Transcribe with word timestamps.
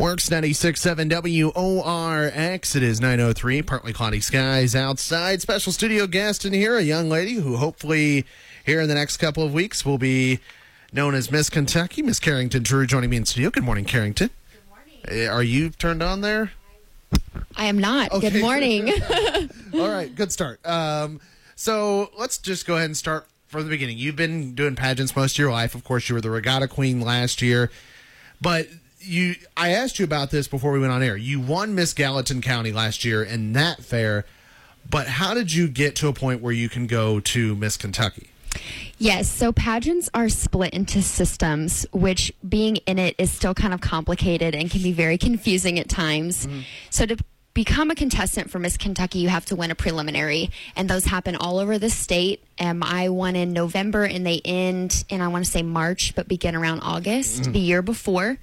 Works 0.00 0.30
96.7 0.30 1.52
WORX. 1.52 2.74
It 2.74 2.82
is 2.82 3.02
903, 3.02 3.60
partly 3.60 3.92
cloudy 3.92 4.20
skies 4.20 4.74
outside. 4.74 5.42
Special 5.42 5.72
studio 5.72 6.06
guest 6.06 6.46
in 6.46 6.54
here, 6.54 6.78
a 6.78 6.82
young 6.82 7.10
lady 7.10 7.34
who 7.34 7.58
hopefully 7.58 8.24
here 8.64 8.80
in 8.80 8.88
the 8.88 8.94
next 8.94 9.18
couple 9.18 9.42
of 9.42 9.52
weeks 9.52 9.84
will 9.84 9.98
be 9.98 10.38
known 10.90 11.14
as 11.14 11.30
Miss 11.30 11.50
Kentucky. 11.50 12.00
Miss 12.00 12.18
Karrington 12.18 12.64
True 12.64 12.86
joining 12.86 13.10
me 13.10 13.18
in 13.18 13.26
studio. 13.26 13.50
Good 13.50 13.62
morning, 13.62 13.84
Karrington. 13.84 14.30
Good 14.50 15.06
morning. 15.06 15.28
Are 15.28 15.42
you 15.42 15.68
turned 15.68 16.02
on 16.02 16.22
there? 16.22 16.52
I 17.54 17.66
am 17.66 17.76
not. 17.76 18.10
Okay. 18.10 18.30
Good 18.30 18.40
morning. 18.40 18.88
All 19.74 19.90
right, 19.90 20.14
good 20.14 20.32
start. 20.32 20.66
Um, 20.66 21.20
so 21.56 22.10
let's 22.16 22.38
just 22.38 22.66
go 22.66 22.76
ahead 22.76 22.86
and 22.86 22.96
start 22.96 23.26
from 23.48 23.64
the 23.64 23.68
beginning. 23.68 23.98
You've 23.98 24.16
been 24.16 24.54
doing 24.54 24.76
pageants 24.76 25.14
most 25.14 25.34
of 25.34 25.40
your 25.40 25.52
life. 25.52 25.74
Of 25.74 25.84
course, 25.84 26.08
you 26.08 26.14
were 26.14 26.22
the 26.22 26.30
regatta 26.30 26.68
queen 26.68 27.02
last 27.02 27.42
year, 27.42 27.70
but 28.40 28.66
you. 29.00 29.34
I 29.56 29.70
asked 29.70 29.98
you 29.98 30.04
about 30.04 30.30
this 30.30 30.48
before 30.48 30.72
we 30.72 30.80
went 30.80 30.92
on 30.92 31.02
air. 31.02 31.16
You 31.16 31.40
won 31.40 31.74
Miss 31.74 31.92
Gallatin 31.92 32.40
County 32.40 32.72
last 32.72 33.04
year 33.04 33.22
in 33.22 33.52
that 33.54 33.82
fair, 33.82 34.24
but 34.88 35.06
how 35.06 35.34
did 35.34 35.52
you 35.52 35.68
get 35.68 35.96
to 35.96 36.08
a 36.08 36.12
point 36.12 36.40
where 36.40 36.52
you 36.52 36.68
can 36.68 36.86
go 36.86 37.20
to 37.20 37.56
Miss 37.56 37.76
Kentucky? 37.76 38.30
yes, 38.98 39.28
so 39.28 39.52
pageants 39.52 40.08
are 40.14 40.28
split 40.28 40.72
into 40.72 41.02
systems, 41.02 41.86
which 41.92 42.32
being 42.46 42.76
in 42.76 42.98
it 42.98 43.16
is 43.18 43.30
still 43.30 43.54
kind 43.54 43.74
of 43.74 43.80
complicated 43.80 44.54
and 44.54 44.70
can 44.70 44.82
be 44.82 44.92
very 44.92 45.18
confusing 45.18 45.78
at 45.78 45.88
times. 45.88 46.46
Mm-hmm. 46.46 46.60
So 46.90 47.06
to 47.06 47.16
become 47.54 47.90
a 47.90 47.94
contestant 47.94 48.50
for 48.50 48.58
Miss 48.58 48.76
Kentucky, 48.76 49.18
you 49.18 49.28
have 49.28 49.46
to 49.46 49.56
win 49.56 49.70
a 49.70 49.74
preliminary, 49.74 50.50
and 50.76 50.88
those 50.88 51.06
happen 51.06 51.34
all 51.34 51.58
over 51.58 51.78
the 51.78 51.90
state. 51.90 52.44
Um, 52.60 52.82
I 52.82 53.08
won 53.08 53.36
in 53.36 53.54
November, 53.54 54.04
and 54.04 54.26
they 54.26 54.42
end 54.44 55.04
in 55.08 55.22
I 55.22 55.28
want 55.28 55.46
to 55.46 55.50
say 55.50 55.62
March, 55.62 56.14
but 56.14 56.28
begin 56.28 56.54
around 56.54 56.80
August 56.80 57.52
the 57.52 57.58
year 57.58 57.80
before. 57.80 58.38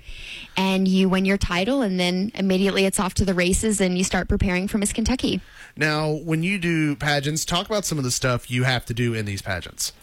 And 0.57 0.87
you 0.87 1.07
win 1.07 1.25
your 1.25 1.37
title, 1.37 1.83
and 1.83 1.99
then 1.99 2.31
immediately 2.33 2.85
it's 2.85 2.99
off 2.99 3.13
to 3.15 3.25
the 3.25 3.35
races, 3.35 3.79
and 3.79 3.95
you 3.95 4.03
start 4.03 4.27
preparing 4.27 4.67
for 4.67 4.79
Miss 4.79 4.91
Kentucky. 4.91 5.39
Now, 5.77 6.09
when 6.09 6.41
you 6.41 6.57
do 6.57 6.95
pageants, 6.95 7.45
talk 7.45 7.67
about 7.67 7.85
some 7.85 7.99
of 7.99 8.03
the 8.03 8.09
stuff 8.09 8.49
you 8.49 8.63
have 8.63 8.85
to 8.87 8.93
do 8.95 9.13
in 9.13 9.25
these 9.25 9.43
pageants. 9.43 9.93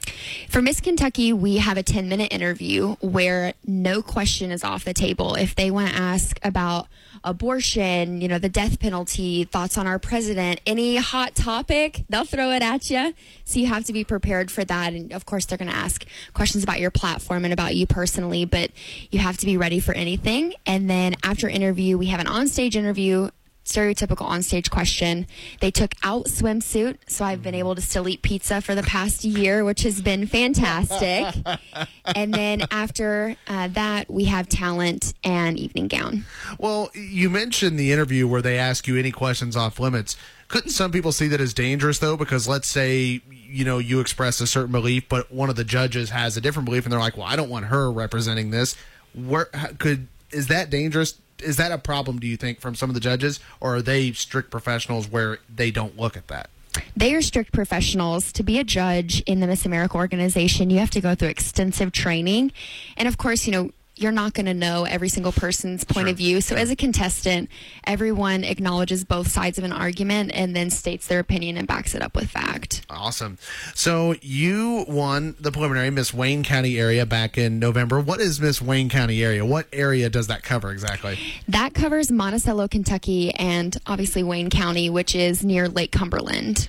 For 0.48 0.62
Miss 0.62 0.80
Kentucky, 0.80 1.32
we 1.32 1.56
have 1.56 1.76
a 1.76 1.82
10 1.82 2.08
minute 2.08 2.32
interview 2.32 2.94
where 3.00 3.54
no 3.66 4.00
question 4.00 4.52
is 4.52 4.62
off 4.62 4.84
the 4.84 4.94
table. 4.94 5.34
If 5.34 5.56
they 5.56 5.72
want 5.72 5.90
to 5.90 5.96
ask 5.96 6.38
about 6.44 6.86
abortion, 7.24 8.20
you 8.20 8.28
know, 8.28 8.38
the 8.38 8.48
death 8.48 8.78
penalty, 8.78 9.44
thoughts 9.44 9.76
on 9.76 9.88
our 9.88 9.98
president, 9.98 10.60
any 10.64 10.96
hot 10.96 11.34
topic, 11.34 12.04
they'll 12.08 12.24
throw 12.24 12.50
it 12.52 12.62
at 12.62 12.88
you. 12.90 13.14
So 13.44 13.58
you 13.58 13.66
have 13.66 13.84
to 13.86 13.92
be 13.92 14.03
prepared 14.04 14.50
for 14.50 14.64
that. 14.64 14.92
And 14.92 15.12
of 15.12 15.26
course, 15.26 15.46
they're 15.46 15.58
going 15.58 15.70
to 15.70 15.76
ask 15.76 16.04
questions 16.32 16.64
about 16.64 16.80
your 16.80 16.90
platform 16.90 17.44
and 17.44 17.52
about 17.52 17.74
you 17.74 17.86
personally, 17.86 18.44
but 18.44 18.70
you 19.10 19.18
have 19.18 19.36
to 19.38 19.46
be 19.46 19.56
ready 19.56 19.80
for 19.80 19.94
anything. 19.94 20.54
And 20.66 20.88
then 20.88 21.14
after 21.22 21.48
interview, 21.48 21.98
we 21.98 22.06
have 22.06 22.20
an 22.20 22.26
onstage 22.26 22.74
interview 22.74 23.30
stereotypical 23.64 24.28
onstage 24.28 24.70
question. 24.70 25.26
They 25.60 25.70
took 25.70 25.94
out 26.02 26.26
swimsuit, 26.26 26.98
so 27.06 27.24
I've 27.24 27.42
been 27.42 27.54
able 27.54 27.74
to 27.74 27.80
still 27.80 28.08
eat 28.08 28.22
pizza 28.22 28.60
for 28.60 28.74
the 28.74 28.82
past 28.82 29.24
year, 29.24 29.64
which 29.64 29.82
has 29.82 30.00
been 30.00 30.26
fantastic. 30.26 31.34
and 32.14 32.32
then 32.32 32.66
after 32.70 33.36
uh, 33.48 33.68
that, 33.68 34.10
we 34.10 34.24
have 34.24 34.48
talent 34.48 35.14
and 35.24 35.58
evening 35.58 35.88
gown. 35.88 36.24
Well, 36.58 36.90
you 36.94 37.30
mentioned 37.30 37.78
the 37.78 37.92
interview 37.92 38.28
where 38.28 38.42
they 38.42 38.58
ask 38.58 38.86
you 38.86 38.96
any 38.96 39.10
questions 39.10 39.56
off 39.56 39.80
limits. 39.80 40.16
Couldn't 40.48 40.70
some 40.70 40.92
people 40.92 41.12
see 41.12 41.28
that 41.28 41.40
as 41.40 41.54
dangerous 41.54 41.98
though? 41.98 42.16
Because 42.16 42.46
let's 42.48 42.68
say 42.68 43.22
you 43.30 43.64
know 43.64 43.78
you 43.78 44.00
express 44.00 44.40
a 44.40 44.46
certain 44.46 44.72
belief, 44.72 45.08
but 45.08 45.32
one 45.32 45.50
of 45.50 45.56
the 45.56 45.64
judges 45.64 46.10
has 46.10 46.36
a 46.36 46.40
different 46.40 46.66
belief, 46.66 46.84
and 46.84 46.92
they're 46.92 47.00
like, 47.00 47.16
"Well, 47.16 47.26
I 47.26 47.36
don't 47.36 47.50
want 47.50 47.66
her 47.66 47.90
representing 47.90 48.50
this." 48.50 48.76
Where 49.14 49.46
could 49.78 50.08
is 50.30 50.48
that 50.48 50.70
dangerous? 50.70 51.18
Is 51.38 51.56
that 51.56 51.72
a 51.72 51.78
problem? 51.78 52.18
Do 52.18 52.26
you 52.26 52.36
think 52.36 52.60
from 52.60 52.74
some 52.74 52.90
of 52.90 52.94
the 52.94 53.00
judges, 53.00 53.40
or 53.60 53.76
are 53.76 53.82
they 53.82 54.12
strict 54.12 54.50
professionals 54.50 55.08
where 55.08 55.38
they 55.54 55.70
don't 55.70 55.98
look 55.98 56.16
at 56.16 56.28
that? 56.28 56.50
They 56.96 57.14
are 57.14 57.22
strict 57.22 57.52
professionals. 57.52 58.32
To 58.32 58.42
be 58.42 58.58
a 58.58 58.64
judge 58.64 59.20
in 59.22 59.40
the 59.40 59.46
Miss 59.46 59.64
America 59.64 59.96
organization, 59.96 60.70
you 60.70 60.78
have 60.78 60.90
to 60.90 61.00
go 61.00 61.14
through 61.14 61.28
extensive 61.28 61.92
training. 61.92 62.52
And 62.96 63.06
of 63.08 63.18
course, 63.18 63.46
you 63.46 63.52
know, 63.52 63.70
you're 63.96 64.12
not 64.12 64.32
going 64.34 64.46
to 64.46 64.54
know 64.54 64.84
every 64.84 65.08
single 65.08 65.30
person's 65.32 65.84
point 65.84 66.06
Sure. 66.06 66.10
of 66.12 66.16
view. 66.16 66.40
So, 66.40 66.56
as 66.56 66.70
a 66.70 66.76
contestant, 66.76 67.48
everyone 67.84 68.42
acknowledges 68.44 69.04
both 69.04 69.28
sides 69.28 69.56
of 69.58 69.64
an 69.64 69.72
argument 69.72 70.32
and 70.34 70.54
then 70.56 70.70
states 70.70 71.06
their 71.06 71.20
opinion 71.20 71.56
and 71.56 71.66
backs 71.68 71.94
it 71.94 72.02
up 72.02 72.16
with 72.16 72.28
fact. 72.30 72.84
Awesome. 72.90 73.38
So 73.74 74.14
you 74.20 74.84
won 74.88 75.36
the 75.40 75.52
preliminary 75.52 75.90
Miss 75.90 76.12
Wayne 76.12 76.42
County 76.42 76.78
area 76.78 77.06
back 77.06 77.38
in 77.38 77.58
November. 77.58 78.00
What 78.00 78.20
is 78.20 78.40
Miss 78.40 78.60
Wayne 78.60 78.88
County 78.88 79.22
area? 79.22 79.44
What 79.44 79.66
area 79.72 80.10
does 80.10 80.26
that 80.26 80.42
cover 80.42 80.70
exactly? 80.72 81.18
That 81.48 81.74
covers 81.74 82.10
Monticello, 82.10 82.68
Kentucky, 82.68 83.32
and 83.34 83.76
obviously 83.86 84.22
Wayne 84.22 84.50
County, 84.50 84.90
which 84.90 85.14
is 85.14 85.44
near 85.44 85.68
Lake 85.68 85.92
Cumberland. 85.92 86.68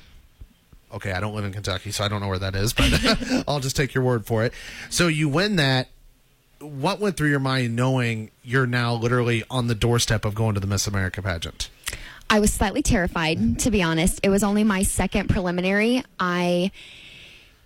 Okay, 0.93 1.11
I 1.11 1.19
don't 1.19 1.35
live 1.35 1.43
in 1.45 1.51
Kentucky, 1.51 1.91
so 1.91 2.03
I 2.03 2.07
don't 2.07 2.21
know 2.21 2.27
where 2.29 2.39
that 2.39 2.55
is, 2.55 2.71
but 2.71 3.43
I'll 3.47 3.59
just 3.59 3.75
take 3.75 3.93
your 3.93 4.03
word 4.03 4.25
for 4.25 4.45
it. 4.45 4.53
So 4.89 5.07
you 5.07 5.27
win 5.27 5.57
that. 5.57 5.89
What 6.65 6.99
went 6.99 7.15
through 7.15 7.29
your 7.29 7.39
mind 7.39 7.75
knowing 7.75 8.31
you're 8.43 8.65
now 8.65 8.93
literally 8.93 9.43
on 9.49 9.67
the 9.67 9.75
doorstep 9.75 10.25
of 10.25 10.33
going 10.35 10.55
to 10.55 10.59
the 10.59 10.67
Miss 10.67 10.87
America 10.87 11.21
pageant? 11.21 11.69
I 12.29 12.39
was 12.39 12.51
slightly 12.51 12.81
terrified, 12.81 13.59
to 13.59 13.71
be 13.71 13.83
honest. 13.83 14.19
It 14.23 14.29
was 14.29 14.43
only 14.43 14.63
my 14.63 14.81
second 14.83 15.29
preliminary. 15.29 16.03
I 16.19 16.71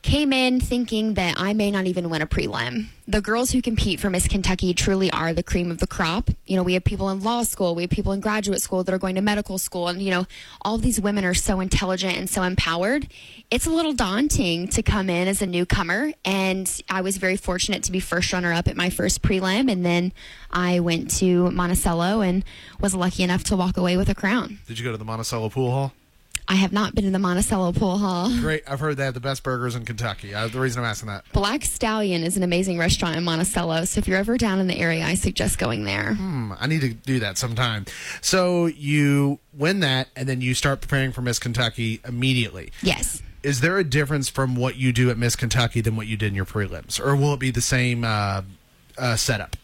came 0.01 0.31
in 0.31 0.59
thinking 0.61 1.15
that 1.15 1.35
I 1.37 1.53
may 1.53 1.71
not 1.71 1.85
even 1.85 2.09
win 2.09 2.21
a 2.21 2.27
prelim. 2.27 2.87
The 3.07 3.21
girls 3.21 3.51
who 3.51 3.61
compete 3.61 3.99
for 3.99 4.09
Miss 4.09 4.27
Kentucky 4.27 4.73
truly 4.73 5.11
are 5.11 5.33
the 5.33 5.43
cream 5.43 5.71
of 5.71 5.79
the 5.79 5.87
crop. 5.87 6.29
You 6.45 6.55
know, 6.55 6.63
we 6.63 6.73
have 6.73 6.83
people 6.83 7.09
in 7.09 7.21
law 7.21 7.43
school, 7.43 7.75
we 7.75 7.83
have 7.83 7.89
people 7.89 8.11
in 8.13 8.19
graduate 8.19 8.61
school 8.61 8.83
that 8.83 8.93
are 8.93 8.99
going 8.99 9.15
to 9.15 9.21
medical 9.21 9.57
school, 9.57 9.88
and, 9.88 10.01
you 10.01 10.11
know, 10.11 10.25
all 10.61 10.77
these 10.77 11.01
women 11.01 11.25
are 11.25 11.33
so 11.33 11.59
intelligent 11.59 12.17
and 12.17 12.29
so 12.29 12.43
empowered. 12.43 13.07
It's 13.51 13.65
a 13.65 13.71
little 13.71 13.93
daunting 13.93 14.67
to 14.69 14.83
come 14.83 15.09
in 15.09 15.27
as 15.27 15.41
a 15.41 15.47
newcomer, 15.47 16.13
and 16.23 16.81
I 16.89 17.01
was 17.01 17.17
very 17.17 17.35
fortunate 17.35 17.83
to 17.83 17.91
be 17.91 17.99
first 17.99 18.31
runner 18.31 18.53
up 18.53 18.67
at 18.67 18.77
my 18.77 18.89
first 18.89 19.21
prelim, 19.21 19.71
and 19.71 19.85
then 19.85 20.13
I 20.51 20.79
went 20.79 21.11
to 21.17 21.51
Monticello 21.51 22.21
and 22.21 22.45
was 22.79 22.95
lucky 22.95 23.23
enough 23.23 23.43
to 23.45 23.57
walk 23.57 23.75
away 23.75 23.97
with 23.97 24.07
a 24.09 24.15
crown. 24.15 24.59
Did 24.67 24.79
you 24.79 24.85
go 24.85 24.91
to 24.91 24.97
the 24.97 25.05
Monticello 25.05 25.49
Pool 25.49 25.71
Hall? 25.71 25.93
I 26.49 26.55
have 26.55 26.73
not 26.73 26.95
been 26.95 27.05
in 27.05 27.13
the 27.13 27.19
Monticello 27.19 27.71
Pool 27.73 27.99
Hall. 27.99 28.27
Great. 28.39 28.63
I've 28.67 28.79
heard 28.79 28.97
they 28.97 29.05
have 29.05 29.13
the 29.13 29.19
best 29.19 29.43
burgers 29.43 29.75
in 29.75 29.85
Kentucky. 29.85 30.33
Uh, 30.33 30.47
the 30.47 30.59
reason 30.59 30.83
I'm 30.83 30.89
asking 30.89 31.09
that. 31.09 31.23
Black 31.31 31.63
Stallion 31.63 32.23
is 32.23 32.37
an 32.37 32.43
amazing 32.43 32.79
restaurant 32.79 33.15
in 33.15 33.23
Monticello, 33.23 33.85
so 33.85 33.99
if 33.99 34.07
you're 34.07 34.17
ever 34.17 34.35
down 34.35 34.57
in 34.57 34.65
the 34.65 34.79
area, 34.79 35.05
I 35.05 35.13
suggest 35.13 35.59
going 35.59 35.83
there. 35.83 36.15
Hmm, 36.15 36.53
I 36.59 36.65
need 36.65 36.81
to 36.81 36.89
do 36.95 37.19
that 37.19 37.38
sometime. 37.38 37.85
So 38.21 38.65
you 38.65 39.38
win 39.53 39.81
that, 39.81 40.07
and 40.15 40.27
then 40.27 40.41
you 40.41 40.55
start 40.55 40.81
preparing 40.81 41.11
for 41.11 41.21
Miss 41.21 41.38
Kentucky 41.38 42.01
immediately. 42.03 42.71
Yes. 42.81 43.21
Is 43.43 43.61
there 43.61 43.77
a 43.77 43.83
difference 43.83 44.27
from 44.27 44.55
what 44.55 44.75
you 44.75 44.91
do 44.91 45.11
at 45.11 45.19
Miss 45.19 45.35
Kentucky 45.35 45.81
than 45.81 45.95
what 45.95 46.07
you 46.07 46.17
did 46.17 46.29
in 46.29 46.35
your 46.35 46.45
prelims, 46.45 46.99
or 46.99 47.15
will 47.15 47.35
it 47.35 47.39
be 47.39 47.51
the 47.51 47.61
same 47.61 48.03
uh, 48.03 48.41
uh, 48.97 49.15
setup? 49.15 49.55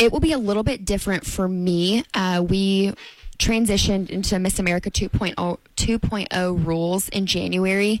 It 0.00 0.10
will 0.10 0.20
be 0.20 0.32
a 0.32 0.38
little 0.38 0.64
bit 0.64 0.84
different 0.84 1.24
for 1.24 1.46
me. 1.46 2.02
Uh, 2.14 2.44
we 2.46 2.94
transitioned 3.40 4.10
into 4.10 4.38
Miss 4.38 4.58
America 4.58 4.90
oh, 4.90 5.08
2.0, 5.08 5.58
2.0 5.76 6.66
rules 6.66 7.08
in 7.08 7.26
January, 7.26 8.00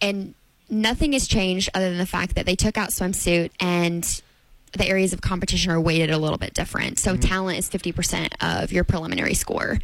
and 0.00 0.34
nothing 0.70 1.12
has 1.12 1.28
changed 1.28 1.68
other 1.74 1.90
than 1.90 1.98
the 1.98 2.06
fact 2.06 2.34
that 2.34 2.46
they 2.46 2.56
took 2.56 2.76
out 2.76 2.88
swimsuit 2.88 3.50
and 3.60 4.22
the 4.72 4.86
areas 4.86 5.12
of 5.12 5.20
competition 5.20 5.70
are 5.70 5.80
weighted 5.80 6.10
a 6.10 6.18
little 6.18 6.38
bit 6.38 6.54
different. 6.54 6.98
So 6.98 7.12
mm-hmm. 7.12 7.20
talent 7.20 7.58
is 7.58 7.70
50% 7.70 8.62
of 8.62 8.72
your 8.72 8.84
preliminary 8.84 9.34
score. 9.34 9.78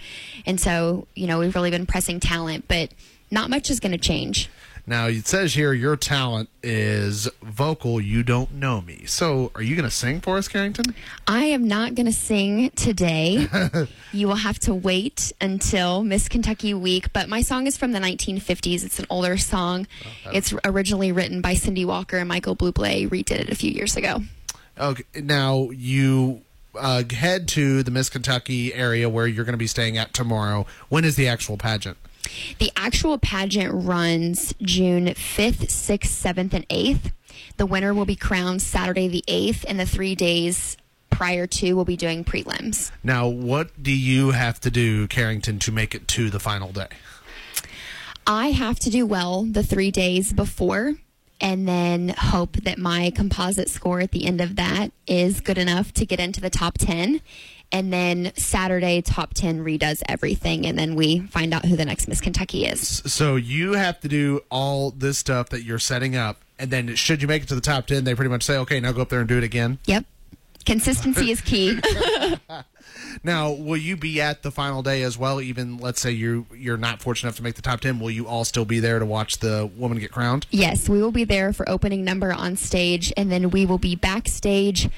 And 0.46 0.60
so, 0.60 1.06
you 1.14 1.26
know, 1.26 1.38
we've 1.38 1.54
really 1.54 1.70
been 1.70 1.86
pressing 1.86 2.20
talent, 2.20 2.66
but 2.68 2.90
not 3.30 3.50
much 3.50 3.70
is 3.70 3.80
going 3.80 3.92
to 3.92 3.98
change. 3.98 4.50
Now 4.86 5.06
it 5.06 5.26
says 5.26 5.54
here 5.54 5.72
your 5.72 5.96
talent 5.96 6.50
is 6.62 7.28
vocal. 7.42 8.00
You 8.00 8.22
don't 8.22 8.52
know 8.52 8.82
me. 8.82 9.04
So 9.06 9.50
are 9.54 9.62
you 9.62 9.76
going 9.76 9.88
to 9.88 9.94
sing 9.94 10.20
for 10.20 10.36
us, 10.36 10.46
Karrington? 10.46 10.94
I 11.26 11.44
am 11.46 11.66
not 11.66 11.94
going 11.94 12.06
to 12.06 12.12
sing 12.12 12.70
today. 12.70 13.48
you 14.12 14.28
will 14.28 14.34
have 14.34 14.58
to 14.60 14.74
wait 14.74 15.32
until 15.40 16.04
Miss 16.04 16.28
Kentucky 16.28 16.74
Week. 16.74 17.12
But 17.14 17.30
my 17.30 17.40
song 17.40 17.66
is 17.66 17.78
from 17.78 17.92
the 17.92 17.98
1950s. 17.98 18.84
It's 18.84 18.98
an 18.98 19.06
older 19.08 19.38
song. 19.38 19.86
it's 20.32 20.52
originally 20.64 21.12
written 21.12 21.40
by 21.40 21.54
Cindy 21.54 21.86
Walker 21.86 22.18
and 22.18 22.28
Michael 22.28 22.54
Bublé 22.54 23.08
redid 23.08 23.40
it 23.40 23.48
a 23.48 23.54
few 23.54 23.70
years 23.70 23.96
ago. 23.96 24.20
Okay. 24.78 25.04
Now 25.14 25.70
you 25.70 26.42
uh, 26.78 27.04
head 27.10 27.48
to 27.48 27.82
the 27.82 27.90
Miss 27.90 28.08
Kentucky 28.10 28.74
area 28.74 29.08
where 29.08 29.26
you're 29.26 29.44
going 29.44 29.52
to 29.54 29.58
be 29.58 29.66
staying 29.66 29.96
at 29.96 30.12
tomorrow. 30.12 30.66
When 30.88 31.04
is 31.04 31.16
the 31.16 31.28
actual 31.28 31.56
pageant? 31.56 31.96
The 32.58 32.70
actual 32.76 33.18
pageant 33.18 33.72
runs 33.72 34.54
June 34.62 35.06
5th, 35.06 35.66
6th, 35.66 35.98
7th, 36.00 36.52
and 36.52 36.68
8th. 36.68 37.12
The 37.56 37.66
winner 37.66 37.92
will 37.94 38.04
be 38.04 38.16
crowned 38.16 38.62
Saturday 38.62 39.08
the 39.08 39.24
8th, 39.28 39.64
and 39.66 39.78
the 39.78 39.86
three 39.86 40.14
days 40.14 40.76
prior 41.10 41.46
to 41.46 41.74
will 41.74 41.84
be 41.84 41.96
doing 41.96 42.24
prelims. 42.24 42.90
Now, 43.02 43.28
what 43.28 43.82
do 43.82 43.92
you 43.92 44.32
have 44.32 44.60
to 44.60 44.70
do, 44.70 45.06
Karrington, 45.06 45.58
to 45.60 45.72
make 45.72 45.94
it 45.94 46.08
to 46.08 46.30
the 46.30 46.40
final 46.40 46.72
day? 46.72 46.88
I 48.26 48.48
have 48.48 48.78
to 48.80 48.90
do 48.90 49.04
well 49.06 49.44
the 49.44 49.62
three 49.62 49.90
days 49.90 50.32
before 50.32 50.94
and 51.40 51.68
then 51.68 52.10
hope 52.10 52.52
that 52.52 52.78
my 52.78 53.10
composite 53.14 53.68
score 53.68 54.00
at 54.00 54.12
the 54.12 54.26
end 54.26 54.40
of 54.40 54.56
that 54.56 54.92
is 55.06 55.40
good 55.40 55.58
enough 55.58 55.92
to 55.94 56.06
get 56.06 56.20
into 56.20 56.40
the 56.40 56.50
top 56.50 56.78
10. 56.78 57.20
And 57.72 57.92
then 57.92 58.32
Saturday, 58.36 59.02
top 59.02 59.34
10 59.34 59.64
redoes 59.64 60.02
everything. 60.08 60.64
And 60.64 60.78
then 60.78 60.94
we 60.94 61.20
find 61.20 61.52
out 61.52 61.64
who 61.64 61.76
the 61.76 61.84
next 61.84 62.06
Miss 62.06 62.20
Kentucky 62.20 62.66
is. 62.66 63.02
So 63.04 63.36
you 63.36 63.72
have 63.72 64.00
to 64.00 64.08
do 64.08 64.42
all 64.48 64.92
this 64.92 65.18
stuff 65.18 65.48
that 65.48 65.64
you're 65.64 65.80
setting 65.80 66.14
up. 66.14 66.38
And 66.56 66.70
then, 66.70 66.94
should 66.94 67.20
you 67.20 67.26
make 67.26 67.42
it 67.42 67.48
to 67.48 67.56
the 67.56 67.60
top 67.60 67.88
10, 67.88 68.04
they 68.04 68.14
pretty 68.14 68.30
much 68.30 68.44
say, 68.44 68.56
okay, 68.58 68.78
now 68.78 68.92
go 68.92 69.02
up 69.02 69.08
there 69.08 69.18
and 69.18 69.28
do 69.28 69.36
it 69.36 69.42
again. 69.42 69.80
Yep. 69.86 70.04
Consistency 70.64 71.30
is 71.30 71.40
key. 71.40 71.78
Now, 73.22 73.50
will 73.52 73.76
you 73.76 73.96
be 73.96 74.20
at 74.20 74.42
the 74.42 74.50
final 74.50 74.82
day 74.82 75.02
as 75.02 75.16
well? 75.16 75.40
Even 75.40 75.78
let's 75.78 76.00
say 76.00 76.10
you 76.10 76.46
you're 76.54 76.76
not 76.76 77.00
fortunate 77.00 77.28
enough 77.28 77.36
to 77.36 77.42
make 77.42 77.54
the 77.54 77.62
top 77.62 77.80
ten, 77.80 77.98
will 77.98 78.10
you 78.10 78.26
all 78.26 78.44
still 78.44 78.64
be 78.64 78.80
there 78.80 78.98
to 78.98 79.06
watch 79.06 79.38
the 79.38 79.70
woman 79.76 79.98
get 79.98 80.12
crowned? 80.12 80.46
yes, 80.50 80.88
we 80.88 81.00
will 81.00 81.12
be 81.12 81.24
there 81.24 81.52
for 81.52 81.68
opening 81.68 82.04
number 82.04 82.32
on 82.32 82.56
stage. 82.56 83.12
And 83.16 83.30
then 83.30 83.50
we 83.50 83.66
will 83.66 83.78
be 83.78 83.94
backstage 83.96 84.88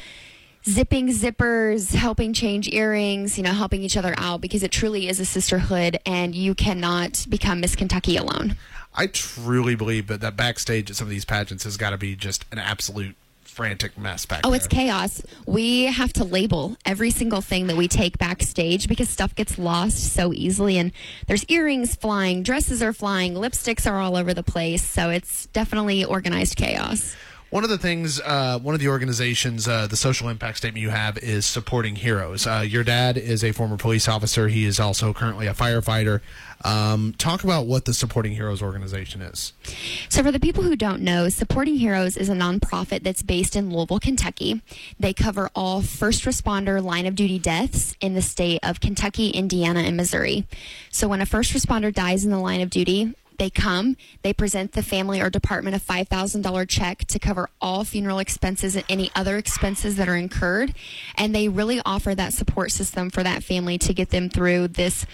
zipping 0.68 1.08
zippers, 1.08 1.94
helping 1.94 2.32
change 2.32 2.68
earrings, 2.68 3.38
you 3.38 3.44
know, 3.44 3.52
helping 3.52 3.82
each 3.82 3.96
other 3.96 4.14
out 4.18 4.40
because 4.40 4.62
it 4.64 4.72
truly 4.72 5.08
is 5.08 5.20
a 5.20 5.24
sisterhood 5.24 5.98
and 6.04 6.34
you 6.34 6.54
cannot 6.54 7.24
become 7.28 7.60
Miss 7.60 7.76
Kentucky 7.76 8.16
alone. 8.16 8.56
I 8.94 9.06
truly 9.06 9.76
believe 9.76 10.08
that 10.08 10.20
that 10.22 10.36
backstage 10.36 10.90
at 10.90 10.96
some 10.96 11.06
of 11.06 11.10
these 11.10 11.24
pageants 11.24 11.64
has 11.64 11.76
got 11.76 11.90
to 11.90 11.98
be 11.98 12.16
just 12.16 12.44
an 12.50 12.58
absolute 12.58 13.14
frantic 13.56 13.96
mess 13.96 14.26
back 14.26 14.42
Oh, 14.44 14.50
there. 14.50 14.58
it's 14.58 14.66
chaos. 14.66 15.22
We 15.46 15.84
have 15.84 16.12
to 16.12 16.24
label 16.24 16.76
every 16.84 17.10
single 17.10 17.40
thing 17.40 17.68
that 17.68 17.76
we 17.76 17.88
take 17.88 18.18
backstage 18.18 18.86
because 18.86 19.08
stuff 19.08 19.34
gets 19.34 19.58
lost 19.58 20.12
so 20.12 20.34
easily. 20.34 20.76
And 20.76 20.92
there's 21.26 21.42
earrings 21.46 21.96
flying, 21.96 22.42
dresses 22.42 22.82
are 22.82 22.92
flying, 22.92 23.32
lipsticks 23.32 23.90
are 23.90 23.98
all 23.98 24.14
over 24.14 24.34
the 24.34 24.42
place. 24.42 24.82
So 24.84 25.08
it's 25.08 25.46
definitely 25.46 26.04
organized 26.04 26.56
chaos. 26.56 27.16
One 27.50 27.62
of 27.62 27.70
the 27.70 27.78
things, 27.78 28.20
uh, 28.20 28.58
one 28.58 28.75
of 28.75 28.81
the 28.81 28.88
organizations, 28.88 29.69
uh, 29.69 29.87
the 29.87 29.96
social 29.96 30.28
impact 30.28 30.58
statement 30.58 30.82
you 30.82 30.90
have 30.90 31.16
is 31.19 31.46
supporting 31.46 31.94
heroes. 31.94 32.44
Uh, 32.44 32.64
your 32.66 32.82
dad 32.82 33.16
is 33.16 33.44
a 33.44 33.52
former 33.52 33.76
police 33.76 34.08
officer. 34.08 34.48
He 34.48 34.64
is 34.64 34.81
also 34.81 35.12
currently 35.12 35.46
a 35.46 35.54
firefighter. 35.54 36.20
Um, 36.64 37.14
talk 37.19 37.44
about 37.44 37.66
what 37.66 37.84
the 37.84 37.94
Supporting 37.94 38.32
Heroes 38.32 38.62
organization 38.62 39.20
is. 39.22 39.52
So, 40.08 40.22
for 40.22 40.32
the 40.32 40.40
people 40.40 40.64
who 40.64 40.75
don't 40.75 41.02
know, 41.02 41.28
Supporting 41.28 41.76
Heroes 41.76 42.16
is 42.16 42.28
a 42.28 42.34
nonprofit 42.34 43.02
that's 43.02 43.22
based 43.22 43.54
in 43.54 43.70
Louisville, 43.70 44.00
Kentucky. 44.00 44.62
They 44.99 45.12
cover 45.12 45.50
all 45.54 45.82
first 45.82 46.25
responder 46.25 46.82
line 46.82 47.06
of 47.06 47.14
duty 47.14 47.38
deaths 47.38 47.94
in 48.00 48.14
the 48.14 48.22
state 48.22 48.60
of 48.62 48.81
Kentucky, 48.81 49.28
Indiana, 49.31 49.81
and 49.81 49.96
Missouri. 49.96 50.46
So, 50.90 51.08
when 51.08 51.20
a 51.20 51.26
first 51.26 51.52
responder 51.52 51.92
dies 51.92 52.25
in 52.25 52.31
the 52.31 52.38
line 52.40 52.62
of 52.62 52.70
duty, 52.70 53.14
they 53.38 53.50
come, 53.50 53.96
they 54.22 54.32
present 54.32 54.72
the 54.72 54.82
family 54.82 55.20
or 55.20 55.30
department 55.30 55.76
a 55.76 55.80
$5,000 55.80 56.68
check 56.68 57.04
to 57.06 57.18
cover 57.18 57.48
all 57.60 57.84
funeral 57.84 58.18
expenses 58.18 58.76
and 58.76 58.84
any 58.88 59.10
other 59.14 59.36
expenses 59.36 59.96
that 59.96 60.08
are 60.08 60.16
incurred. 60.16 60.74
And 61.16 61.34
they 61.34 61.48
really 61.48 61.80
offer 61.84 62.14
that 62.14 62.32
support 62.32 62.70
system 62.70 63.10
for 63.10 63.22
that 63.22 63.42
family 63.42 63.78
to 63.78 63.94
get 63.94 64.10
them 64.10 64.28
through 64.28 64.68
this 64.68 65.06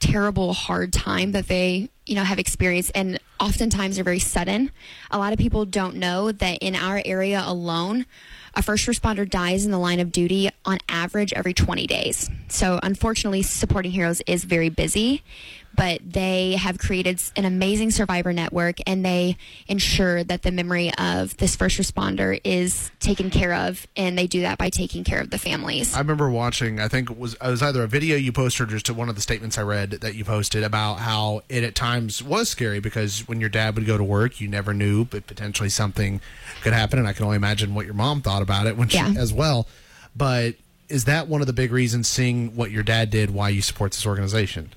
terrible 0.00 0.54
hard 0.54 0.92
time 0.92 1.32
that 1.32 1.46
they 1.46 1.90
you 2.06 2.14
know 2.14 2.24
have 2.24 2.38
experienced 2.38 2.90
and 2.94 3.20
oftentimes 3.38 3.98
are 3.98 4.02
very 4.02 4.18
sudden. 4.18 4.70
A 5.10 5.18
lot 5.18 5.32
of 5.32 5.38
people 5.38 5.66
don't 5.66 5.96
know 5.96 6.32
that 6.32 6.58
in 6.62 6.74
our 6.74 7.02
area 7.04 7.42
alone 7.44 8.06
a 8.54 8.62
first 8.62 8.86
responder 8.88 9.28
dies 9.28 9.64
in 9.64 9.70
the 9.70 9.78
line 9.78 10.00
of 10.00 10.10
duty 10.10 10.50
on 10.64 10.78
average 10.88 11.32
every 11.34 11.54
20 11.54 11.86
days. 11.86 12.28
So 12.48 12.80
unfortunately 12.82 13.42
supporting 13.42 13.92
heroes 13.92 14.22
is 14.26 14.44
very 14.44 14.68
busy 14.68 15.22
but 15.74 16.00
they 16.04 16.56
have 16.56 16.78
created 16.78 17.22
an 17.36 17.44
amazing 17.44 17.90
survivor 17.90 18.32
network 18.32 18.76
and 18.86 19.04
they 19.04 19.36
ensure 19.68 20.22
that 20.24 20.42
the 20.42 20.50
memory 20.50 20.92
of 20.98 21.36
this 21.38 21.56
first 21.56 21.78
responder 21.78 22.40
is 22.44 22.90
taken 23.00 23.30
care 23.30 23.54
of 23.54 23.86
and 23.96 24.18
they 24.18 24.26
do 24.26 24.40
that 24.42 24.58
by 24.58 24.68
taking 24.68 25.04
care 25.04 25.20
of 25.20 25.30
the 25.30 25.38
families 25.38 25.94
I 25.94 25.98
remember 26.00 26.28
watching. 26.30 26.80
I 26.80 26.88
think 26.88 27.10
it 27.10 27.18
was 27.18 27.34
it 27.34 27.42
was 27.42 27.62
either 27.62 27.82
a 27.82 27.86
video 27.88 28.16
you 28.16 28.32
posted 28.32 28.68
or 28.68 28.76
just 28.76 28.90
one 28.90 29.08
of 29.08 29.14
the 29.14 29.20
statements 29.20 29.56
I 29.58 29.62
read 29.62 29.90
that 29.92 30.14
you 30.14 30.24
posted 30.24 30.62
about 30.64 30.96
how 31.00 31.42
it 31.48 31.64
at 31.64 31.74
times 31.74 32.22
was 32.22 32.48
scary 32.48 32.80
because 32.80 33.26
when 33.28 33.40
your 33.40 33.48
dad 33.50 33.74
would 33.76 33.86
go 33.86 33.96
to 33.96 34.04
work, 34.04 34.40
you 34.40 34.48
never 34.48 34.74
knew, 34.74 35.04
but 35.04 35.26
potentially 35.26 35.68
something 35.68 36.20
could 36.62 36.72
happen. 36.72 36.98
And 36.98 37.06
I 37.08 37.12
can 37.12 37.24
only 37.24 37.36
imagine 37.36 37.74
what 37.74 37.84
your 37.86 37.94
mom 37.94 38.20
thought 38.22 38.42
about 38.42 38.66
it 38.66 38.76
when 38.76 38.88
she, 38.88 38.96
Yeah. 38.98 39.14
as 39.16 39.32
well. 39.32 39.66
But 40.16 40.56
is 40.88 41.04
that 41.04 41.28
one 41.28 41.40
of 41.40 41.46
the 41.46 41.52
big 41.52 41.70
reasons, 41.72 42.08
seeing 42.08 42.56
what 42.56 42.70
your 42.70 42.82
dad 42.82 43.10
did, 43.10 43.30
why 43.30 43.48
you 43.50 43.62
support 43.62 43.92
this 43.92 44.04
organization? 44.04 44.70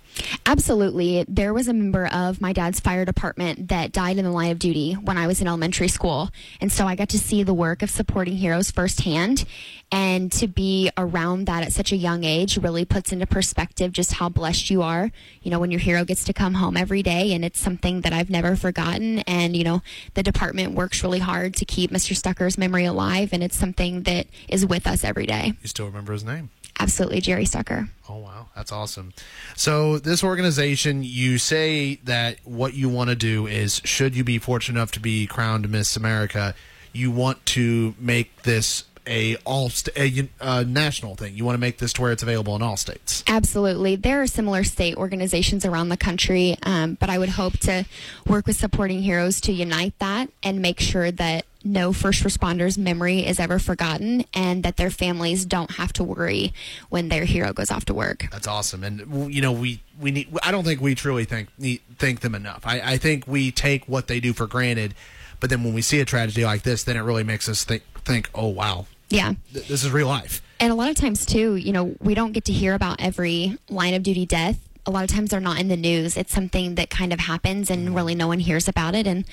Absolutely. 0.45 1.25
There 1.27 1.53
was 1.53 1.67
a 1.67 1.73
member 1.73 2.07
of 2.07 2.41
my 2.41 2.53
dad's 2.53 2.79
fire 2.79 3.05
department 3.05 3.69
that 3.69 3.91
died 3.91 4.17
in 4.17 4.25
the 4.25 4.31
line 4.31 4.51
of 4.51 4.59
duty 4.59 4.93
when 4.93 5.17
I 5.17 5.27
was 5.27 5.41
in 5.41 5.47
elementary 5.47 5.87
school. 5.87 6.29
And 6.61 6.71
so 6.71 6.85
I 6.85 6.95
got 6.95 7.09
to 7.09 7.19
see 7.19 7.43
the 7.43 7.53
work 7.53 7.81
of 7.81 7.89
supporting 7.89 8.35
heroes 8.35 8.71
firsthand. 8.71 9.45
And 9.91 10.31
to 10.33 10.47
be 10.47 10.89
around 10.97 11.45
that 11.45 11.63
at 11.63 11.71
such 11.71 11.91
a 11.91 11.95
young 11.95 12.23
age 12.23 12.57
really 12.57 12.83
puts 12.83 13.11
into 13.11 13.27
perspective 13.27 13.91
just 13.91 14.13
how 14.13 14.27
blessed 14.27 14.69
you 14.69 14.81
are. 14.81 15.11
You 15.43 15.51
know, 15.51 15.59
when 15.59 15.71
your 15.71 15.79
hero 15.79 16.03
gets 16.03 16.23
to 16.25 16.33
come 16.33 16.55
home 16.55 16.75
every 16.75 17.03
day, 17.03 17.33
and 17.33 17.45
it's 17.45 17.59
something 17.59 18.01
that 18.01 18.11
I've 18.11 18.29
never 18.29 18.55
forgotten. 18.55 19.19
And, 19.19 19.55
you 19.55 19.63
know, 19.63 19.81
the 20.15 20.23
department 20.23 20.73
works 20.73 21.03
really 21.03 21.19
hard 21.19 21.55
to 21.57 21.65
keep 21.65 21.91
Mr. 21.91 22.15
Stucker's 22.15 22.57
memory 22.57 22.85
alive. 22.85 23.29
And 23.33 23.43
it's 23.43 23.55
something 23.55 24.03
that 24.03 24.27
is 24.49 24.65
with 24.65 24.87
us 24.87 25.03
every 25.03 25.27
day. 25.27 25.53
You 25.61 25.67
still 25.67 25.85
remember 25.85 26.13
his 26.13 26.23
name? 26.23 26.49
Absolutely, 26.83 27.21
Jerry 27.21 27.45
Stucker. 27.45 27.87
Oh 28.09 28.17
wow, 28.17 28.47
that's 28.57 28.73
awesome. 28.73 29.13
So 29.55 29.99
this 29.99 30.21
organization, 30.21 31.01
you 31.01 31.37
say 31.37 31.95
that 32.03 32.39
what 32.43 32.73
you 32.73 32.89
want 32.89 33.09
to 33.09 33.15
do 33.15 33.47
is, 33.47 33.81
should 33.85 34.17
you 34.17 34.25
be 34.25 34.37
fortunate 34.37 34.77
enough 34.77 34.91
to 34.91 34.99
be 34.99 35.25
crowned 35.25 35.69
Miss 35.69 35.95
America, 35.95 36.53
you 36.91 37.09
want 37.09 37.45
to 37.47 37.95
make 37.97 38.43
this 38.43 38.83
a 39.07 39.37
all 39.45 39.69
st- 39.69 39.97
a, 39.97 40.29
uh, 40.41 40.63
national 40.67 41.15
thing. 41.15 41.35
You 41.35 41.45
want 41.45 41.55
to 41.55 41.59
make 41.59 41.77
this 41.77 41.93
to 41.93 42.01
where 42.01 42.11
it's 42.11 42.23
available 42.23 42.55
in 42.55 42.61
all 42.61 42.77
states. 42.77 43.23
Absolutely. 43.27 43.95
There 43.95 44.21
are 44.21 44.27
similar 44.27 44.63
state 44.63 44.95
organizations 44.95 45.65
around 45.65 45.89
the 45.89 45.97
country, 45.97 46.57
um, 46.63 46.97
but 46.99 47.09
I 47.09 47.17
would 47.17 47.29
hope 47.29 47.57
to 47.59 47.85
work 48.27 48.47
with 48.47 48.57
Supporting 48.57 49.01
Heroes 49.01 49.41
to 49.41 49.51
unite 49.51 49.97
that 49.99 50.29
and 50.41 50.61
make 50.61 50.79
sure 50.79 51.11
that 51.11 51.45
no 51.63 51.93
first 51.93 52.23
responders' 52.23 52.77
memory 52.77 53.25
is 53.25 53.39
ever 53.39 53.59
forgotten 53.59 54.25
and 54.33 54.63
that 54.63 54.77
their 54.77 54.89
families 54.89 55.45
don't 55.45 55.71
have 55.71 55.93
to 55.93 56.03
worry 56.03 56.53
when 56.89 57.09
their 57.09 57.25
hero 57.25 57.53
goes 57.53 57.71
off 57.71 57.85
to 57.85 57.93
work. 57.93 58.27
That's 58.31 58.47
awesome, 58.47 58.83
and 58.83 59.33
you 59.33 59.41
know 59.41 59.51
we 59.51 59.81
we 59.99 60.11
need. 60.11 60.27
I 60.43 60.51
don't 60.51 60.63
think 60.63 60.81
we 60.81 60.95
truly 60.95 61.25
think 61.25 61.49
need, 61.57 61.81
thank 61.97 62.21
them 62.21 62.35
enough. 62.35 62.61
I, 62.65 62.81
I 62.93 62.97
think 62.97 63.25
we 63.27 63.51
take 63.51 63.85
what 63.87 64.07
they 64.07 64.19
do 64.19 64.33
for 64.33 64.47
granted, 64.47 64.93
but 65.39 65.49
then 65.49 65.63
when 65.63 65.73
we 65.73 65.81
see 65.81 65.99
a 65.99 66.05
tragedy 66.05 66.43
like 66.45 66.63
this, 66.63 66.83
then 66.83 66.97
it 66.97 67.01
really 67.01 67.23
makes 67.23 67.47
us 67.49 67.63
think 67.63 67.83
think, 68.05 68.29
oh 68.35 68.47
wow, 68.49 68.85
Yeah. 69.09 69.33
th- 69.53 69.67
this 69.67 69.83
is 69.85 69.91
real 69.91 70.07
life. 70.07 70.41
And 70.59 70.71
a 70.71 70.75
lot 70.75 70.89
of 70.89 70.95
times, 70.95 71.25
too, 71.25 71.55
you 71.55 71.71
know, 71.73 71.95
we 72.01 72.13
don't 72.15 72.31
get 72.31 72.45
to 72.45 72.53
hear 72.53 72.73
about 72.73 73.01
every 73.01 73.57
line 73.69 73.93
of 73.93 74.03
duty 74.03 74.25
death. 74.25 74.59
A 74.85 74.91
lot 74.91 75.03
of 75.03 75.09
times 75.09 75.29
they're 75.29 75.39
not 75.39 75.59
in 75.59 75.69
the 75.69 75.77
news. 75.77 76.17
It's 76.17 76.33
something 76.33 76.75
that 76.75 76.89
kind 76.89 77.13
of 77.13 77.19
happens 77.19 77.69
and 77.69 77.95
really 77.95 78.15
no 78.15 78.27
one 78.27 78.39
hears 78.39 78.67
about 78.67 78.95
it. 78.95 79.07
And 79.07 79.25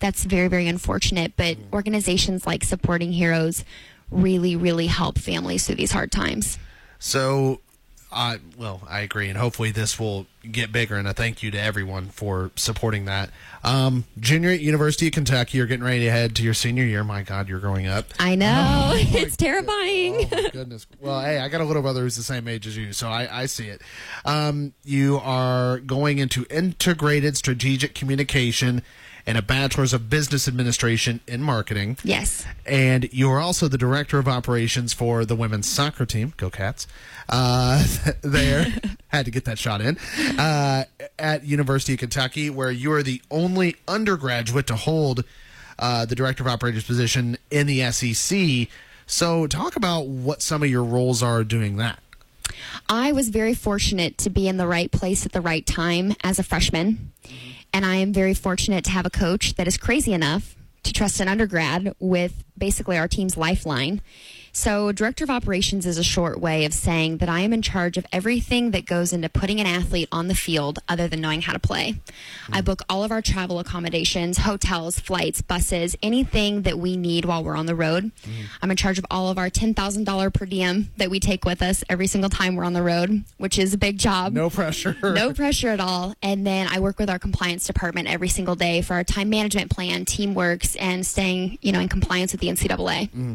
that's 0.00 0.24
very, 0.24 0.48
very 0.48 0.68
unfortunate. 0.68 1.32
But 1.36 1.56
organizations 1.72 2.46
like 2.46 2.62
Supporting 2.62 3.12
Heroes 3.12 3.64
really, 4.10 4.56
really 4.56 4.86
help 4.86 5.18
families 5.18 5.66
through 5.66 5.76
these 5.76 5.92
hard 5.92 6.12
times. 6.12 6.58
So, 6.98 7.60
uh, 8.10 8.38
well, 8.56 8.82
I 8.88 9.00
agree, 9.00 9.28
and 9.28 9.38
hopefully 9.38 9.70
this 9.70 9.98
will 9.98 10.26
get 10.52 10.72
bigger. 10.72 10.96
And 10.96 11.06
a 11.08 11.12
thank 11.12 11.42
you 11.42 11.50
to 11.50 11.60
everyone 11.60 12.08
for 12.08 12.50
supporting 12.56 13.04
that. 13.06 13.30
Um, 13.64 14.04
junior 14.18 14.50
at 14.50 14.60
University 14.60 15.08
of 15.08 15.12
Kentucky, 15.12 15.58
you're 15.58 15.66
getting 15.66 15.84
ready 15.84 16.04
to 16.04 16.10
head 16.10 16.36
to 16.36 16.42
your 16.42 16.54
senior 16.54 16.84
year. 16.84 17.04
My 17.04 17.22
God, 17.22 17.48
you're 17.48 17.58
growing 17.58 17.86
up. 17.86 18.06
I 18.18 18.34
know. 18.34 18.92
it's 18.96 19.36
terrifying. 19.36 20.28
Oh 20.32 20.42
my 20.42 20.50
goodness. 20.50 20.86
Well, 21.00 21.20
hey, 21.20 21.38
I 21.38 21.48
got 21.48 21.60
a 21.60 21.64
little 21.64 21.82
brother 21.82 22.02
who's 22.02 22.16
the 22.16 22.22
same 22.22 22.48
age 22.48 22.66
as 22.66 22.76
you, 22.76 22.92
so 22.92 23.08
I, 23.08 23.42
I 23.42 23.46
see 23.46 23.68
it. 23.68 23.82
Um, 24.24 24.72
you 24.84 25.18
are 25.22 25.78
going 25.80 26.18
into 26.18 26.46
integrated 26.50 27.36
strategic 27.36 27.94
communication 27.94 28.82
and 29.28 29.36
a 29.36 29.42
bachelor's 29.42 29.92
of 29.92 30.08
business 30.08 30.48
administration 30.48 31.20
in 31.26 31.42
marketing. 31.42 31.98
Yes. 32.02 32.46
And 32.64 33.12
you 33.12 33.30
are 33.30 33.38
also 33.38 33.68
the 33.68 33.76
director 33.76 34.18
of 34.18 34.26
operations 34.26 34.94
for 34.94 35.26
the 35.26 35.36
women's 35.36 35.68
soccer 35.68 36.06
team. 36.06 36.32
Go 36.38 36.48
Cats! 36.48 36.86
Uh, 37.28 37.84
there, 38.22 38.72
had 39.08 39.26
to 39.26 39.30
get 39.30 39.44
that 39.44 39.58
shot 39.58 39.82
in 39.82 39.98
uh, 40.38 40.84
at 41.18 41.44
University 41.44 41.94
of 41.94 41.98
Kentucky, 41.98 42.48
where 42.48 42.70
you 42.70 42.92
are 42.92 43.02
the 43.02 43.20
only 43.30 43.76
undergraduate 43.86 44.66
to 44.68 44.76
hold 44.76 45.24
uh, 45.78 46.06
the 46.06 46.14
director 46.14 46.42
of 46.42 46.48
operations 46.48 46.84
position 46.84 47.36
in 47.50 47.66
the 47.66 47.90
SEC. 47.90 48.68
So, 49.06 49.46
talk 49.46 49.76
about 49.76 50.06
what 50.06 50.42
some 50.42 50.62
of 50.62 50.68
your 50.68 50.84
roles 50.84 51.22
are 51.22 51.42
doing 51.44 51.76
that. 51.76 51.98
I 52.88 53.12
was 53.12 53.28
very 53.28 53.54
fortunate 53.54 54.18
to 54.18 54.30
be 54.30 54.48
in 54.48 54.56
the 54.56 54.66
right 54.66 54.90
place 54.90 55.26
at 55.26 55.32
the 55.32 55.40
right 55.40 55.66
time 55.66 56.14
as 56.22 56.38
a 56.38 56.42
freshman. 56.42 57.12
And 57.72 57.84
I 57.84 57.96
am 57.96 58.12
very 58.12 58.34
fortunate 58.34 58.84
to 58.84 58.90
have 58.90 59.06
a 59.06 59.10
coach 59.10 59.54
that 59.54 59.66
is 59.66 59.76
crazy 59.76 60.12
enough 60.12 60.56
to 60.84 60.92
trust 60.92 61.20
an 61.20 61.28
undergrad 61.28 61.94
with 61.98 62.44
basically 62.56 62.96
our 62.96 63.08
team's 63.08 63.36
lifeline. 63.36 64.00
So, 64.52 64.92
director 64.92 65.24
of 65.24 65.30
operations 65.30 65.86
is 65.86 65.98
a 65.98 66.04
short 66.04 66.40
way 66.40 66.64
of 66.64 66.72
saying 66.74 67.18
that 67.18 67.28
I 67.28 67.40
am 67.40 67.52
in 67.52 67.62
charge 67.62 67.96
of 67.96 68.06
everything 68.12 68.70
that 68.72 68.86
goes 68.86 69.12
into 69.12 69.28
putting 69.28 69.60
an 69.60 69.66
athlete 69.66 70.08
on 70.10 70.28
the 70.28 70.34
field 70.34 70.78
other 70.88 71.08
than 71.08 71.20
knowing 71.20 71.42
how 71.42 71.52
to 71.52 71.58
play. 71.58 71.96
I 72.50 72.60
book 72.60 72.82
all 72.88 73.04
of 73.04 73.12
our 73.12 73.22
travel 73.22 73.58
accommodations, 73.58 74.38
hotels, 74.38 74.98
flights, 74.98 75.42
buses, 75.42 75.96
anything 76.02 76.62
that 76.62 76.78
we 76.78 76.96
need 76.96 77.24
while 77.24 77.44
we're 77.44 77.56
on 77.56 77.66
the 77.66 77.74
road. 77.74 78.04
Mm-hmm. 78.22 78.42
I'm 78.62 78.70
in 78.70 78.76
charge 78.76 78.98
of 78.98 79.06
all 79.10 79.30
of 79.30 79.38
our 79.38 79.50
$10,000 79.50 80.34
per 80.34 80.46
diem 80.46 80.90
that 80.96 81.10
we 81.10 81.20
take 81.20 81.44
with 81.44 81.62
us 81.62 81.84
every 81.88 82.06
single 82.06 82.30
time 82.30 82.56
we're 82.56 82.64
on 82.64 82.72
the 82.72 82.82
road, 82.82 83.24
which 83.36 83.58
is 83.58 83.74
a 83.74 83.78
big 83.78 83.98
job. 83.98 84.32
No 84.32 84.50
pressure. 84.50 84.96
No 85.18 85.32
pressure 85.32 85.70
at 85.70 85.80
all. 85.80 86.14
And 86.22 86.46
then 86.46 86.68
I 86.70 86.80
work 86.80 86.98
with 86.98 87.10
our 87.10 87.18
compliance 87.18 87.66
department 87.66 88.08
every 88.08 88.28
single 88.28 88.54
day 88.54 88.82
for 88.82 88.94
our 88.94 89.04
time 89.04 89.30
management 89.30 89.70
plan, 89.70 90.04
teamworks, 90.04 90.76
and 90.78 91.04
staying, 91.04 91.58
you 91.60 91.72
know, 91.72 91.80
in 91.80 91.88
compliance 91.88 92.32
with 92.32 92.40
the 92.40 92.48
NCAA. 92.48 93.10
Mm-hmm. 93.10 93.32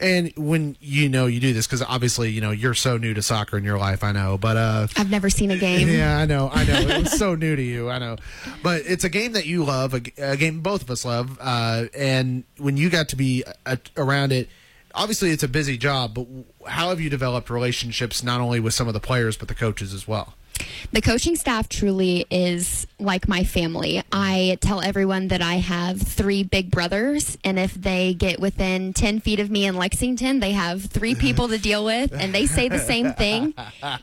And 0.00 0.32
when 0.50 0.76
you 0.80 1.08
know 1.08 1.26
you 1.26 1.38
do 1.38 1.52
this, 1.52 1.66
because 1.68 1.80
obviously 1.80 2.30
you 2.30 2.40
know 2.40 2.50
you're 2.50 2.74
so 2.74 2.96
new 2.96 3.14
to 3.14 3.22
soccer 3.22 3.56
in 3.56 3.62
your 3.62 3.78
life, 3.78 4.02
I 4.02 4.10
know. 4.10 4.36
But 4.36 4.56
uh, 4.56 4.88
I've 4.96 5.10
never 5.10 5.30
seen 5.30 5.52
a 5.52 5.56
game. 5.56 5.88
yeah, 5.88 6.18
I 6.18 6.26
know, 6.26 6.50
I 6.52 6.64
know. 6.64 6.74
It 6.74 7.02
was 7.04 7.16
so 7.16 7.34
new 7.36 7.54
to 7.54 7.62
you, 7.62 7.88
I 7.88 7.98
know. 7.98 8.16
But 8.60 8.82
it's 8.84 9.04
a 9.04 9.08
game 9.08 9.32
that 9.32 9.46
you 9.46 9.64
love, 9.64 9.94
a, 9.94 10.02
a 10.18 10.36
game 10.36 10.60
both 10.60 10.82
of 10.82 10.90
us 10.90 11.04
love. 11.04 11.38
Uh, 11.40 11.84
and 11.96 12.42
when 12.58 12.76
you 12.76 12.90
got 12.90 13.08
to 13.10 13.16
be 13.16 13.44
uh 13.64 13.76
around 13.96 14.32
it, 14.32 14.48
obviously 14.92 15.30
it's 15.30 15.44
a 15.44 15.48
busy 15.48 15.78
job. 15.78 16.14
But 16.14 16.26
how 16.66 16.88
have 16.88 17.00
you 17.00 17.10
developed 17.10 17.48
relationships 17.48 18.22
not 18.22 18.40
only 18.40 18.58
with 18.58 18.74
some 18.74 18.88
of 18.88 18.94
the 18.94 19.00
players 19.00 19.36
but 19.36 19.46
the 19.46 19.54
coaches 19.54 19.94
as 19.94 20.08
well? 20.08 20.34
The 20.92 21.00
coaching 21.00 21.36
staff 21.36 21.68
truly 21.68 22.26
is 22.30 22.86
like 22.98 23.28
my 23.28 23.44
family. 23.44 24.02
I 24.12 24.58
tell 24.60 24.80
everyone 24.80 25.28
that 25.28 25.40
I 25.42 25.54
have 25.56 26.00
three 26.00 26.42
big 26.42 26.70
brothers, 26.70 27.38
and 27.44 27.58
if 27.58 27.74
they 27.74 28.14
get 28.14 28.40
within 28.40 28.92
10 28.92 29.20
feet 29.20 29.40
of 29.40 29.50
me 29.50 29.66
in 29.66 29.76
Lexington, 29.76 30.40
they 30.40 30.52
have 30.52 30.84
three 30.84 31.14
people 31.14 31.48
to 31.48 31.58
deal 31.58 31.84
with, 31.84 32.12
and 32.12 32.34
they 32.34 32.46
say 32.46 32.68
the 32.68 32.78
same 32.78 33.12
thing. 33.12 33.54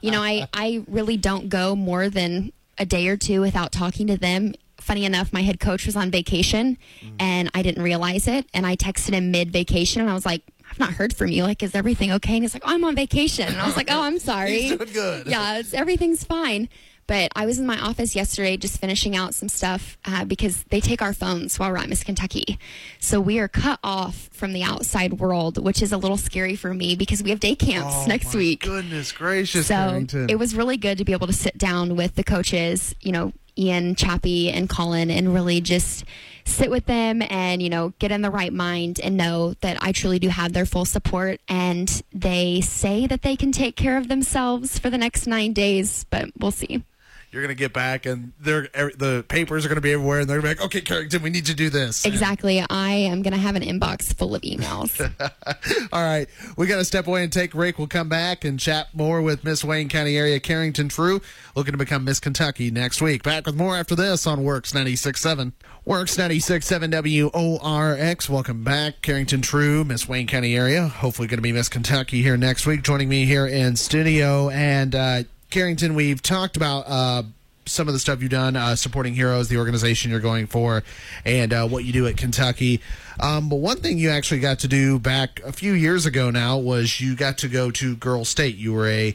You 0.01 0.11
know, 0.11 0.21
I, 0.21 0.47
I 0.53 0.83
really 0.87 1.17
don't 1.17 1.49
go 1.49 1.75
more 1.75 2.09
than 2.09 2.51
a 2.77 2.85
day 2.85 3.07
or 3.07 3.17
two 3.17 3.41
without 3.41 3.71
talking 3.71 4.07
to 4.07 4.17
them. 4.17 4.53
Funny 4.79 5.03
enough, 5.03 5.33
my 5.33 5.41
head 5.41 5.59
coach 5.59 5.85
was 5.85 5.95
on 5.95 6.11
vacation, 6.11 6.77
and 7.19 7.49
I 7.53 7.61
didn't 7.61 7.83
realize 7.83 8.27
it, 8.27 8.45
and 8.53 8.65
I 8.65 8.75
texted 8.75 9.11
him 9.11 9.31
mid 9.31 9.51
vacation, 9.51 10.01
and 10.01 10.09
I 10.09 10.13
was 10.13 10.25
like, 10.25 10.43
I've 10.77 10.87
not 10.89 10.93
heard 10.93 11.15
from 11.15 11.29
you. 11.29 11.41
Like, 11.43 11.63
is 11.63 11.73
everything 11.73 12.11
okay? 12.13 12.35
And 12.35 12.43
he's 12.43 12.53
like, 12.53 12.61
oh, 12.65 12.73
I'm 12.73 12.83
on 12.83 12.95
vacation. 12.95 13.47
And 13.47 13.57
I 13.57 13.65
was 13.65 13.75
like, 13.75 13.87
oh, 13.89 14.01
I'm 14.01 14.19
sorry. 14.33 14.61
He's 14.61 14.77
doing 14.77 14.93
good. 14.93 15.25
Yeah, 15.27 15.57
it's, 15.57 15.73
everything's 15.73 16.23
fine. 16.23 16.69
But 17.07 17.31
I 17.35 17.45
was 17.45 17.57
in 17.57 17.65
my 17.65 17.79
office 17.79 18.15
yesterday 18.17 18.57
just 18.57 18.79
finishing 18.81 19.15
out 19.15 19.33
some 19.33 19.47
stuff 19.49 19.97
uh, 20.05 20.25
because 20.25 20.63
they 20.65 20.79
take 20.81 21.01
our 21.01 21.13
phones 21.13 21.57
while 21.57 21.71
we're 21.71 21.77
at 21.77 21.87
Miss 21.89 22.03
Kentucky. 22.03 22.59
So 22.99 23.19
we 23.21 23.39
are 23.39 23.47
cut 23.47 23.79
off 23.81 24.29
from 24.33 24.51
the 24.53 24.61
outside 24.61 25.13
world, 25.13 25.57
which 25.63 25.81
is 25.81 25.91
a 25.93 25.97
little 25.97 26.17
scary 26.17 26.55
for 26.57 26.73
me 26.73 26.95
because 26.95 27.23
we 27.23 27.29
have 27.31 27.39
day 27.39 27.55
camps 27.55 27.93
Oh, 27.95 28.05
next 28.07 28.33
my 28.33 28.39
week. 28.39 28.61
Goodness 28.63 29.13
gracious, 29.13 29.67
So 29.67 30.05
it 30.29 30.37
was 30.37 30.53
really 30.53 30.75
good 30.77 30.97
to 30.99 31.05
be 31.05 31.13
able 31.13 31.27
to 31.27 31.33
sit 31.33 31.57
down 31.57 31.95
with 31.95 32.15
the 32.15 32.25
coaches, 32.25 32.93
you 33.01 33.13
know, 33.13 33.31
Ian, 33.57 33.95
Chappie, 33.95 34.51
and 34.51 34.69
Colin, 34.69 35.09
and 35.09 35.33
really 35.33 35.61
just 35.61 36.05
sit 36.45 36.71
with 36.71 36.85
them 36.85 37.21
and, 37.21 37.61
you 37.61 37.69
know, 37.69 37.93
get 37.99 38.11
in 38.11 38.21
the 38.21 38.29
right 38.29 38.53
mind 38.53 38.99
and 39.03 39.17
know 39.17 39.53
that 39.61 39.77
I 39.81 39.91
truly 39.91 40.19
do 40.19 40.29
have 40.29 40.53
their 40.53 40.65
full 40.65 40.85
support. 40.85 41.41
And 41.47 42.01
they 42.13 42.61
say 42.61 43.05
that 43.07 43.21
they 43.21 43.35
can 43.35 43.51
take 43.51 43.75
care 43.75 43.97
of 43.97 44.07
themselves 44.07 44.79
for 44.79 44.89
the 44.89 44.97
next 44.97 45.27
nine 45.27 45.53
days, 45.53 46.05
but 46.09 46.29
we'll 46.39 46.51
see. 46.51 46.83
You're 47.31 47.41
gonna 47.41 47.55
get 47.55 47.73
back, 47.73 48.05
and 48.05 48.33
they're 48.39 48.69
the 48.73 49.25
papers 49.27 49.65
are 49.65 49.69
gonna 49.69 49.81
be 49.81 49.93
everywhere, 49.93 50.21
and 50.21 50.29
they're 50.29 50.41
gonna 50.41 50.55
be 50.55 50.59
like, 50.59 50.65
"Okay, 50.65 50.81
Karrington, 50.81 51.21
we 51.21 51.29
need 51.29 51.45
to 51.45 51.53
do 51.53 51.69
this." 51.69 52.05
Exactly. 52.05 52.63
I 52.69 52.91
am 52.91 53.21
going 53.21 53.33
to 53.33 53.39
have 53.39 53.55
an 53.55 53.63
inbox 53.63 54.13
full 54.15 54.35
of 54.35 54.41
emails. 54.41 54.99
All 55.91 56.03
right, 56.03 56.27
we 56.55 56.67
got 56.67 56.77
to 56.77 56.85
step 56.85 57.07
away 57.07 57.23
and 57.23 57.31
take 57.31 57.53
a 57.53 57.57
break. 57.57 57.77
We'll 57.77 57.87
come 57.87 58.09
back 58.09 58.43
and 58.45 58.59
chat 58.59 58.89
more 58.93 59.21
with 59.21 59.43
Miss 59.43 59.63
Wayne 59.63 59.89
County 59.89 60.17
area 60.17 60.39
Karrington 60.39 60.89
True, 60.89 61.21
looking 61.55 61.73
to 61.73 61.77
become 61.77 62.03
Miss 62.03 62.19
Kentucky 62.19 62.71
next 62.71 63.01
week. 63.01 63.23
Back 63.23 63.45
with 63.45 63.55
more 63.55 63.75
after 63.75 63.95
this 63.95 64.25
on 64.27 64.43
Works 64.43 64.71
96.7. 64.71 65.53
Works 65.85 66.17
96.7 66.17 67.31
WORX. 67.31 68.29
Welcome 68.29 68.63
back, 68.63 69.01
Karrington 69.01 69.41
True, 69.41 69.83
Miss 69.83 70.07
Wayne 70.07 70.27
County 70.27 70.55
area. 70.55 70.87
Hopefully, 70.87 71.27
going 71.27 71.37
to 71.37 71.41
be 71.41 71.51
Miss 71.51 71.69
Kentucky 71.69 72.21
here 72.21 72.37
next 72.37 72.65
week. 72.65 72.83
Joining 72.83 73.09
me 73.09 73.25
here 73.25 73.47
in 73.47 73.75
studio 73.75 74.49
and 74.49 74.95
uh, 74.95 75.23
Karrington, 75.49 75.95
we've 75.95 76.21
talked 76.21 76.57
about. 76.57 76.85
Uh, 76.87 77.23
some 77.65 77.89
of 77.89 77.93
the 77.93 77.99
stuff 77.99 78.21
you've 78.21 78.31
done 78.31 78.55
uh, 78.55 78.77
supporting 78.77 79.13
heroes 79.13 79.49
the 79.49 79.57
organization 79.57 80.09
you're 80.09 80.21
going 80.21 80.47
for 80.47 80.83
and 81.25 81.51
uh, 81.51 81.67
what 81.67 81.83
you 81.83 81.91
do 81.91 82.07
at 82.07 82.15
kentucky 82.15 82.79
um, 83.19 83.49
but 83.49 83.57
one 83.57 83.75
thing 83.77 83.97
you 83.97 84.09
actually 84.09 84.39
got 84.39 84.59
to 84.59 84.69
do 84.69 84.97
back 84.97 85.41
a 85.43 85.51
few 85.51 85.73
years 85.73 86.05
ago 86.05 86.29
now 86.29 86.57
was 86.57 87.01
you 87.01 87.13
got 87.13 87.37
to 87.39 87.49
go 87.49 87.69
to 87.69 87.97
Girl 87.97 88.23
state 88.23 88.55
you 88.55 88.71
were 88.71 88.87
a 88.87 89.13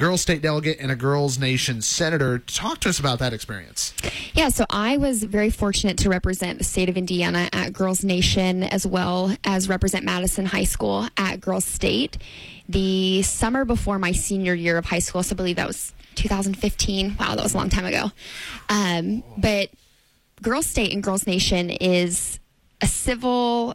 girls 0.00 0.22
state 0.22 0.40
delegate 0.40 0.78
and 0.80 0.90
a 0.90 0.96
girls 0.96 1.38
nation 1.38 1.82
senator 1.82 2.38
talk 2.38 2.80
to 2.80 2.88
us 2.88 2.98
about 2.98 3.18
that 3.18 3.34
experience 3.34 3.92
Yeah, 4.32 4.48
so 4.48 4.64
I 4.70 4.96
was 4.96 5.22
very 5.24 5.50
fortunate 5.50 5.98
to 5.98 6.08
represent 6.08 6.56
the 6.56 6.64
state 6.64 6.88
of 6.88 6.96
Indiana 6.96 7.50
at 7.52 7.74
Girls 7.74 8.02
Nation 8.02 8.62
as 8.62 8.86
well 8.86 9.36
as 9.44 9.68
represent 9.68 10.04
Madison 10.04 10.46
High 10.46 10.64
School 10.64 11.08
at 11.16 11.40
Girls 11.40 11.64
State. 11.64 12.16
The 12.68 13.22
summer 13.22 13.64
before 13.64 13.98
my 13.98 14.12
senior 14.12 14.54
year 14.54 14.78
of 14.78 14.86
high 14.86 15.00
school, 15.00 15.22
so 15.22 15.34
I 15.34 15.36
believe 15.36 15.56
that 15.56 15.66
was 15.66 15.92
2015. 16.14 17.16
Wow, 17.18 17.34
that 17.34 17.42
was 17.42 17.54
a 17.54 17.56
long 17.56 17.68
time 17.68 17.84
ago. 17.84 18.12
Um, 18.68 19.22
but 19.36 19.70
Girls 20.40 20.66
State 20.66 20.92
and 20.92 21.02
Girls 21.02 21.26
Nation 21.26 21.70
is 21.70 22.38
a 22.80 22.86
civil 22.86 23.74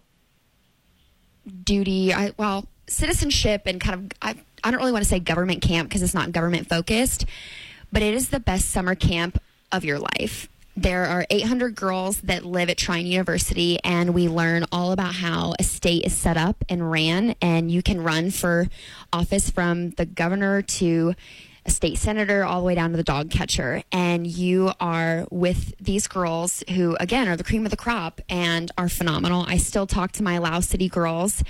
duty. 1.64 2.14
I, 2.14 2.34
well, 2.38 2.66
citizenship 2.88 3.64
and 3.66 3.80
kind 3.80 4.12
of 4.12 4.18
I, 4.22 4.36
I 4.66 4.72
don't 4.72 4.80
really 4.80 4.92
want 4.92 5.04
to 5.04 5.10
say 5.10 5.20
government 5.20 5.62
camp 5.62 5.88
because 5.88 6.02
it's 6.02 6.16
not 6.16 6.32
government 6.32 6.68
focused, 6.68 7.26
but 7.92 8.02
it 8.02 8.16
is 8.16 8.30
the 8.30 8.40
best 8.40 8.72
summer 8.72 8.96
camp 8.96 9.40
of 9.72 9.86
your 9.86 10.00
life. 10.00 10.50
There 10.76 11.06
are 11.06 11.26
800 11.30 11.76
girls 11.76 12.20
that 12.22 12.44
live 12.44 12.70
at 12.72 12.78
Trine 12.78 13.06
University, 13.06 13.78
and 13.84 14.16
we 14.16 14.28
learn 14.28 14.66
all 14.72 14.92
about 14.92 15.14
how 15.14 15.54
a 15.60 15.64
state 15.64 16.04
is 16.04 16.14
set 16.14 16.36
up 16.36 16.66
and 16.68 16.92
ran. 16.92 17.36
And 17.42 17.72
you 17.72 17.84
can 17.84 18.02
run 18.02 18.32
for 18.32 18.68
office 19.14 19.52
from 19.52 19.92
the 19.92 20.06
governor 20.06 20.64
to 20.64 21.14
a 21.66 21.72
state 21.72 21.98
senator 21.98 22.44
all 22.44 22.60
the 22.60 22.66
way 22.66 22.76
down 22.76 22.92
to 22.92 22.98
the 22.98 23.04
dog 23.04 23.32
catcher 23.32 23.82
and 23.92 24.28
you 24.28 24.72
are 24.80 25.26
with 25.32 25.74
these 25.80 26.08
girls 26.08 26.64
who 26.76 26.96
again 27.00 27.28
are 27.28 27.36
the 27.36 27.44
cream 27.44 27.66
of 27.66 27.72
the 27.72 27.78
crop 27.78 28.22
and 28.30 28.72
are 28.78 28.88
phenomenal 28.88 29.44
i 29.48 29.58
still 29.58 29.88
talk 29.88 30.12
to 30.12 30.22
my 30.22 30.38
lao 30.38 30.60
city 30.60 30.88
girls 30.88 31.44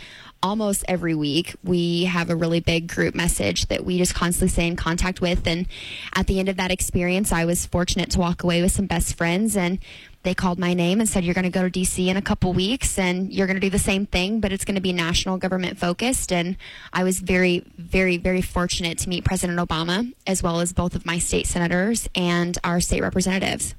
almost 0.44 0.84
every 0.88 1.15
week 1.15 1.56
we 1.63 2.06
have 2.06 2.30
a 2.30 2.36
really 2.36 2.60
big 2.60 2.88
group 2.88 3.15
message 3.15 3.68
that 3.68 3.84
we 3.84 3.98
just 3.98 4.13
constantly 4.13 4.50
stay 4.50 4.68
in 4.68 4.75
contact 4.75 5.22
with 5.22 5.48
and 5.48 5.68
at 6.13 6.27
the 6.27 6.39
end 6.39 6.50
of 6.50 6.58
that 6.58 6.72
experience 6.72 7.32
i 7.32 7.46
was 7.46 7.65
fortunate 7.65 8.12
to 8.12 8.20
walk 8.20 8.44
away 8.44 8.62
with 8.62 8.72
some 8.72 8.86
best 8.86 9.18
friends 9.18 9.58
and 9.58 9.80
they 10.25 10.34
called 10.34 10.58
my 10.58 10.74
name 10.74 11.00
and 11.00 11.08
said 11.08 11.24
you're 11.24 11.36
going 11.36 11.44
to 11.44 11.51
go 11.51 11.70
to 11.70 11.80
DC 11.80 12.08
in 12.08 12.18
a 12.18 12.22
couple 12.22 12.51
weeks 12.51 12.98
and 12.98 13.32
you're 13.32 13.46
going 13.46 13.58
to 13.58 13.62
do 13.62 13.70
the 13.70 13.77
same 13.77 14.08
thing 14.08 14.39
but 14.39 14.51
it's 14.51 14.65
going 14.65 14.75
to 14.75 14.82
be 14.82 14.92
national 14.92 15.38
government 15.38 15.77
focused 15.77 16.34
and 16.34 16.58
I 16.92 17.04
was 17.04 17.20
very 17.20 17.63
very 17.77 18.18
very 18.18 18.42
fortunate 18.42 18.98
to 19.00 19.10
meet 19.10 19.24
President 19.24 19.60
Obama 19.60 20.12
as 20.25 20.42
well 20.42 20.60
as 20.60 20.74
both 20.74 20.96
of 20.96 21.06
my 21.06 21.20
state 21.20 21.46
senators 21.46 22.10
and 22.15 22.58
our 22.63 22.82
state 22.82 23.01
representatives. 23.01 23.75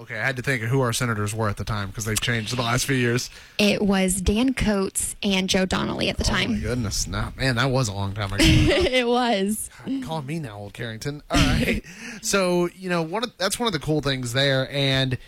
Okay 0.00 0.18
i 0.18 0.24
had 0.24 0.36
to 0.36 0.42
think 0.42 0.62
of 0.62 0.68
who 0.68 0.80
our 0.80 0.92
senators 0.92 1.34
were 1.34 1.48
at 1.48 1.56
the 1.56 1.64
time 1.64 1.88
because 1.88 2.04
they've 2.04 2.20
changed 2.20 2.52
in 2.52 2.56
the 2.56 2.62
last 2.62 2.86
few 2.86 2.96
years 2.96 3.30
It 3.58 3.82
was 3.82 4.20
Dan 4.20 4.54
Coats 4.54 5.16
and 5.22 5.48
Joe 5.48 5.66
Donnelly 5.66 6.08
at 6.08 6.16
the 6.16 6.28
oh 6.28 6.32
my 6.32 6.44
time. 6.44 6.60
goodness 6.60 7.06
no 7.06 7.32
man 7.36 7.56
that 7.56 7.70
was 7.70 7.88
a 7.88 7.92
long 7.92 8.14
time 8.14 8.32
ago 8.32 8.44
it 8.44 9.06
was. 9.06 9.70
Call 10.04 10.22
me 10.22 10.38
now, 10.38 10.58
old 10.58 10.74
Karrington. 10.74 11.22
All 11.30 11.36
right. 11.36 11.82
so 12.22 12.68
you 12.76 12.88
know, 12.88 13.02
one 13.02 13.24
of, 13.24 13.36
that's 13.38 13.58
one 13.58 13.66
of 13.66 13.72
the 13.72 13.78
cool 13.78 14.00
things 14.00 14.32
there, 14.32 14.68
and 14.70 15.18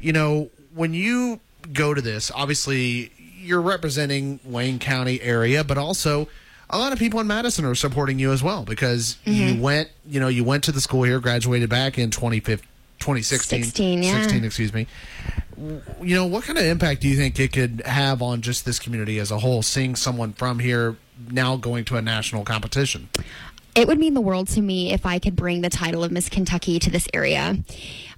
you 0.00 0.12
know, 0.12 0.50
when 0.74 0.94
you 0.94 1.40
go 1.72 1.94
to 1.94 2.00
this, 2.00 2.30
obviously 2.34 3.12
you're 3.18 3.60
representing 3.60 4.40
Wayne 4.44 4.78
County 4.78 5.20
area, 5.20 5.64
but 5.64 5.78
also 5.78 6.28
a 6.68 6.78
lot 6.78 6.92
of 6.92 6.98
people 6.98 7.20
in 7.20 7.26
Madison 7.26 7.64
are 7.64 7.74
supporting 7.74 8.18
you 8.18 8.32
as 8.32 8.42
well 8.42 8.64
because 8.64 9.16
you 9.24 9.52
mm-hmm. 9.52 9.60
went, 9.60 9.88
you 10.06 10.20
know, 10.20 10.28
you 10.28 10.44
went 10.44 10.64
to 10.64 10.72
the 10.72 10.80
school 10.80 11.02
here, 11.02 11.18
graduated 11.20 11.68
back 11.68 11.98
in 11.98 12.10
2015, 12.10 12.68
2016, 13.00 13.64
16, 13.64 14.02
yeah. 14.02 14.22
16, 14.22 14.44
excuse 14.44 14.72
me. 14.72 14.86
You 16.02 16.14
know, 16.14 16.26
what 16.26 16.44
kind 16.44 16.58
of 16.58 16.64
impact 16.64 17.02
do 17.02 17.08
you 17.08 17.16
think 17.16 17.38
it 17.38 17.52
could 17.52 17.82
have 17.84 18.22
on 18.22 18.40
just 18.40 18.64
this 18.64 18.78
community 18.78 19.18
as 19.18 19.30
a 19.30 19.38
whole, 19.38 19.62
seeing 19.62 19.94
someone 19.96 20.32
from 20.32 20.58
here 20.58 20.96
now 21.30 21.56
going 21.56 21.84
to 21.86 21.96
a 21.96 22.02
national 22.02 22.44
competition? 22.44 23.08
It 23.74 23.86
would 23.86 23.98
mean 23.98 24.14
the 24.14 24.20
world 24.20 24.48
to 24.48 24.62
me 24.62 24.92
if 24.92 25.04
I 25.06 25.18
could 25.18 25.36
bring 25.36 25.60
the 25.60 25.70
title 25.70 26.02
of 26.02 26.10
Miss 26.10 26.28
Kentucky 26.28 26.78
to 26.78 26.90
this 26.90 27.06
area. 27.12 27.58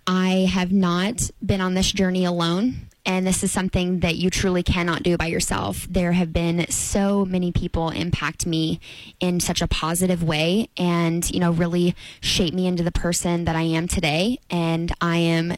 I 0.06 0.48
have 0.52 0.72
not 0.72 1.30
been 1.44 1.60
on 1.60 1.74
this 1.74 1.90
journey 1.90 2.24
alone. 2.24 2.88
And 3.04 3.26
this 3.26 3.42
is 3.42 3.50
something 3.50 4.00
that 4.00 4.16
you 4.16 4.30
truly 4.30 4.62
cannot 4.62 5.02
do 5.02 5.16
by 5.16 5.26
yourself. 5.26 5.87
There 5.90 6.12
have 6.12 6.32
been 6.32 6.71
so 6.71 7.25
many 7.25 7.50
people 7.50 7.90
impact 7.90 8.47
me 8.47 8.78
in 9.18 9.40
such 9.40 9.61
a 9.61 9.66
positive 9.66 10.23
way 10.23 10.68
and, 10.76 11.28
you 11.30 11.40
know, 11.40 11.50
really 11.50 11.97
shape 12.21 12.54
me 12.54 12.66
into 12.66 12.85
the 12.85 12.92
person 12.92 13.44
that 13.44 13.56
I 13.56 13.62
am 13.62 13.88
today. 13.88 14.38
And 14.50 14.92
I 15.00 15.16
am 15.16 15.56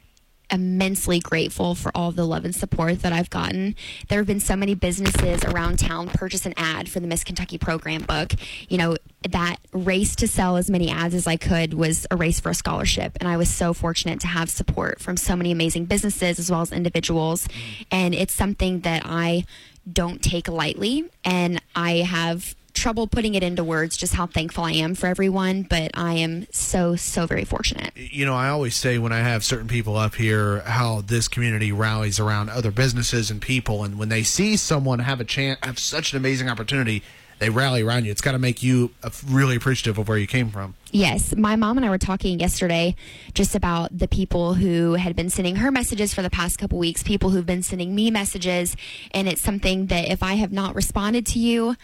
immensely 0.55 1.21
grateful 1.21 1.75
for 1.75 1.91
all 1.95 2.13
the 2.13 2.25
love 2.25 2.45
and 2.45 2.55
support 2.55 3.03
that 3.03 3.13
I've 3.13 3.31
gotten. 3.31 3.75
There 4.09 4.19
have 4.19 4.27
been 4.27 4.41
so 4.41 4.57
many 4.57 4.75
businesses 4.75 5.45
around 5.45 5.79
town 5.79 6.09
purchase 6.09 6.47
an 6.47 6.55
ad 6.57 6.89
for 6.89 7.01
the 7.01 7.07
Miss 7.07 7.25
Kentucky 7.25 7.59
program 7.59 8.03
book. 8.03 8.33
You 8.69 8.79
know, 8.79 8.97
that 9.29 9.57
race 9.73 10.17
to 10.17 10.29
sell 10.29 10.57
as 10.57 10.71
many 10.71 10.91
ads 10.91 11.15
as 11.15 11.27
I 11.27 11.37
could 11.37 11.75
was 11.75 12.07
a 12.11 12.17
race 12.17 12.41
for 12.41 12.51
a 12.51 12.55
scholarship. 12.55 13.17
And 13.21 13.29
I 13.29 13.37
was 13.37 13.51
so 13.51 13.75
fortunate 13.75 14.21
to 14.21 14.27
have 14.27 14.49
support 14.49 15.01
from 15.01 15.17
so 15.17 15.37
many 15.37 15.51
amazing 15.51 15.87
businesses 15.87 16.39
as 16.39 16.51
well 16.51 16.63
as 16.63 16.73
individuals. 16.73 17.49
Mm. 17.49 17.87
And 17.91 18.15
it's 18.15 18.33
something 18.33 18.81
that 18.81 19.03
I 19.05 19.45
don't 19.91 20.23
take 20.23 20.49
lightly. 20.49 21.11
And 21.25 21.61
I 21.75 21.99
have 21.99 22.55
trouble 22.75 23.07
putting 23.07 23.35
it 23.35 23.43
into 23.43 23.65
words 23.65 23.97
just 23.97 24.15
how 24.15 24.27
thankful 24.27 24.65
I 24.65 24.73
am 24.73 24.95
for 24.95 25.07
everyone, 25.07 25.63
but 25.63 25.93
I 25.95 26.15
am 26.15 26.47
so, 26.51 26.97
so 26.97 27.27
very 27.27 27.45
fortunate. 27.45 27.97
You 27.97 28.27
know, 28.27 28.35
I 28.35 28.49
always 28.49 28.75
say 28.75 28.99
when 28.99 29.13
I 29.13 29.21
have 29.21 29.45
certain 29.45 29.69
people 29.69 29.97
up 29.97 30.17
here 30.17 30.61
how 30.61 31.01
this 31.01 31.29
community 31.29 31.73
rallies 31.73 32.21
around 32.21 32.51
other 32.51 32.71
businesses 32.71 33.31
and 33.31 33.41
people. 33.41 33.85
And 33.85 33.99
when 33.99 34.09
they 34.09 34.23
see 34.23 34.57
someone 34.57 34.99
have 34.99 35.21
a 35.21 35.25
chance, 35.25 35.59
have 35.63 35.79
such 35.79 36.13
an 36.13 36.19
amazing 36.19 36.49
opportunity, 36.49 37.03
they 37.39 37.51
rally 37.51 37.83
around 37.83 38.05
you. 38.05 38.11
It's 38.11 38.21
got 38.21 38.33
to 38.33 38.39
make 38.39 38.63
you 38.63 38.91
uh, 39.03 39.11
really 39.27 39.57
appreciative 39.57 39.99
of 39.99 40.09
where 40.09 40.19
you 40.19 40.27
came 40.27 40.51
from. 40.51 40.75
Yes, 40.91 41.35
my 41.37 41.57
mom 41.57 41.77
and 41.77 41.87
I 41.87 41.91
were 41.91 41.99
talking 41.99 42.39
yesterday 42.39 42.95
just 43.35 43.55
about 43.55 43.97
the 43.97 44.09
people 44.09 44.55
who 44.55 44.95
had 44.95 45.17
been 45.17 45.31
sending 45.31 45.57
her 45.57 45.71
messages 45.71 46.15
for 46.15 46.23
the 46.23 46.31
past 46.31 46.59
couple 46.59 46.79
weeks, 46.79 47.03
people 47.03 47.31
who've 47.31 47.47
been 47.47 47.63
sending 47.63 47.95
me 47.95 48.11
messages, 48.11 48.77
and 49.11 49.29
it's 49.29 49.41
something 49.41 49.87
that 49.87 50.09
if 50.09 50.23
I 50.23 50.35
have 50.35 50.53
not 50.53 50.75
responded 50.75 51.27
to 51.27 51.39
you, 51.39 51.77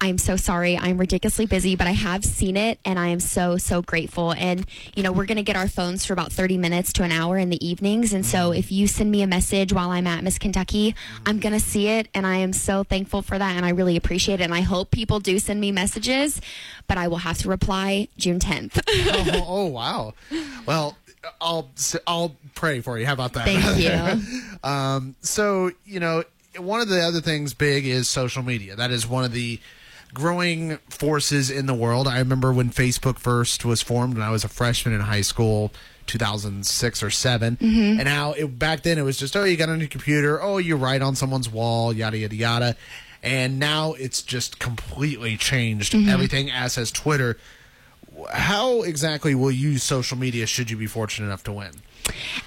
I'm 0.00 0.18
so 0.18 0.36
sorry. 0.36 0.76
I'm 0.76 0.98
ridiculously 0.98 1.46
busy, 1.46 1.76
but 1.76 1.86
I 1.86 1.92
have 1.92 2.24
seen 2.24 2.56
it 2.56 2.78
and 2.84 2.98
I 2.98 3.08
am 3.08 3.20
so, 3.20 3.56
so 3.56 3.80
grateful. 3.80 4.32
And, 4.32 4.66
you 4.94 5.02
know, 5.02 5.12
we're 5.12 5.24
going 5.24 5.36
to 5.36 5.42
get 5.42 5.56
our 5.56 5.68
phones 5.68 6.04
for 6.04 6.12
about 6.12 6.32
30 6.32 6.58
minutes 6.58 6.92
to 6.94 7.04
an 7.04 7.12
hour 7.12 7.38
in 7.38 7.48
the 7.48 7.66
evenings. 7.66 8.12
And 8.12 8.26
so 8.26 8.52
if 8.52 8.70
you 8.70 8.86
send 8.86 9.10
me 9.10 9.22
a 9.22 9.26
message 9.26 9.72
while 9.72 9.90
I'm 9.90 10.06
at 10.06 10.22
Miss 10.22 10.38
Kentucky, 10.38 10.94
I'm 11.24 11.38
going 11.38 11.54
to 11.54 11.60
see 11.60 11.88
it. 11.88 12.08
And 12.12 12.26
I 12.26 12.36
am 12.36 12.52
so 12.52 12.84
thankful 12.84 13.22
for 13.22 13.38
that. 13.38 13.56
And 13.56 13.64
I 13.64 13.70
really 13.70 13.96
appreciate 13.96 14.40
it. 14.40 14.44
And 14.44 14.54
I 14.54 14.60
hope 14.60 14.90
people 14.90 15.20
do 15.20 15.38
send 15.38 15.60
me 15.60 15.72
messages, 15.72 16.40
but 16.86 16.98
I 16.98 17.08
will 17.08 17.18
have 17.18 17.38
to 17.38 17.48
reply 17.48 18.08
June 18.18 18.38
10th. 18.38 18.82
oh, 18.88 19.44
oh, 19.48 19.66
wow. 19.66 20.14
Well, 20.66 20.98
I'll 21.40 21.70
I'll 22.06 22.36
pray 22.54 22.80
for 22.80 22.98
you. 22.98 23.06
How 23.06 23.14
about 23.14 23.32
that? 23.34 23.46
Thank 23.46 23.78
you. 23.78 24.42
um, 24.68 25.14
so 25.22 25.70
you 25.84 26.00
know, 26.00 26.24
one 26.58 26.80
of 26.80 26.88
the 26.88 27.00
other 27.00 27.20
things 27.20 27.54
big 27.54 27.86
is 27.86 28.08
social 28.08 28.42
media. 28.42 28.76
That 28.76 28.90
is 28.90 29.06
one 29.06 29.24
of 29.24 29.32
the 29.32 29.60
growing 30.14 30.78
forces 30.88 31.50
in 31.50 31.66
the 31.66 31.74
world. 31.74 32.08
I 32.08 32.18
remember 32.18 32.52
when 32.52 32.70
Facebook 32.70 33.18
first 33.18 33.64
was 33.64 33.82
formed 33.82 34.14
when 34.14 34.22
I 34.22 34.30
was 34.30 34.44
a 34.44 34.48
freshman 34.48 34.94
in 34.94 35.00
high 35.00 35.22
school. 35.22 35.72
2006 36.06 37.02
or 37.02 37.08
7 37.08 37.56
mm-hmm. 37.56 37.98
and 37.98 38.06
how 38.06 38.32
it, 38.32 38.58
back 38.58 38.82
then 38.82 38.98
it 38.98 39.02
was 39.02 39.16
just 39.16 39.34
oh 39.34 39.44
you 39.44 39.56
got 39.56 39.70
on 39.70 39.80
your 39.80 39.88
computer 39.88 40.38
oh 40.42 40.58
you 40.58 40.76
write 40.76 41.00
on 41.00 41.16
someone's 41.16 41.48
wall 41.48 41.94
yada 41.94 42.18
yada 42.18 42.36
yada 42.36 42.76
and 43.22 43.58
now 43.58 43.94
it's 43.94 44.20
just 44.20 44.58
completely 44.58 45.38
changed 45.38 45.94
mm-hmm. 45.94 46.10
everything 46.10 46.50
as 46.50 46.74
has 46.74 46.90
twitter 46.90 47.38
how 48.32 48.82
exactly 48.82 49.34
will 49.34 49.50
you 49.50 49.70
use 49.70 49.82
social 49.82 50.18
media 50.18 50.46
should 50.46 50.70
you 50.70 50.76
be 50.76 50.86
fortunate 50.86 51.26
enough 51.26 51.42
to 51.42 51.52
win 51.52 51.72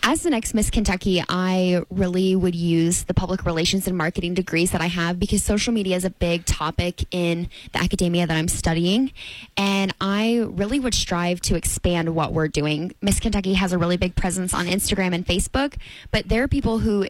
as 0.04 0.24
the 0.24 0.30
next 0.30 0.54
Miss 0.54 0.70
Kentucky, 0.70 1.24
I 1.28 1.84
really 1.90 2.36
would 2.36 2.56
use 2.56 3.04
the 3.04 3.14
public 3.14 3.46
relations 3.46 3.88
and 3.88 3.98
marketing 3.98 4.34
degrees 4.34 4.72
that 4.72 4.82
I 4.82 4.88
have 4.88 5.20
because 5.20 5.44
social 5.44 5.74
media 5.74 5.96
is 5.96 6.06
a 6.06 6.10
big 6.10 6.46
topic 6.46 7.06
in 7.12 7.50
the 7.74 7.82
academia 7.82 8.26
that 8.28 8.38
I'm 8.38 8.48
studying. 8.48 9.12
And 9.56 9.94
I 10.00 10.46
really 10.48 10.80
would 10.80 10.94
strive 10.94 11.42
to 11.42 11.56
expand 11.56 12.16
what 12.16 12.34
we're 12.34 12.48
doing. 12.48 12.94
Miss 13.02 13.20
Kentucky 13.20 13.56
has 13.56 13.74
a 13.74 13.78
really 13.78 13.98
big 13.98 14.16
presence 14.16 14.54
on 14.54 14.66
Instagram 14.66 15.14
and 15.14 15.26
Facebook, 15.26 15.76
but 16.12 16.30
there 16.30 16.44
are 16.44 16.48
people 16.48 16.80
who 16.80 17.08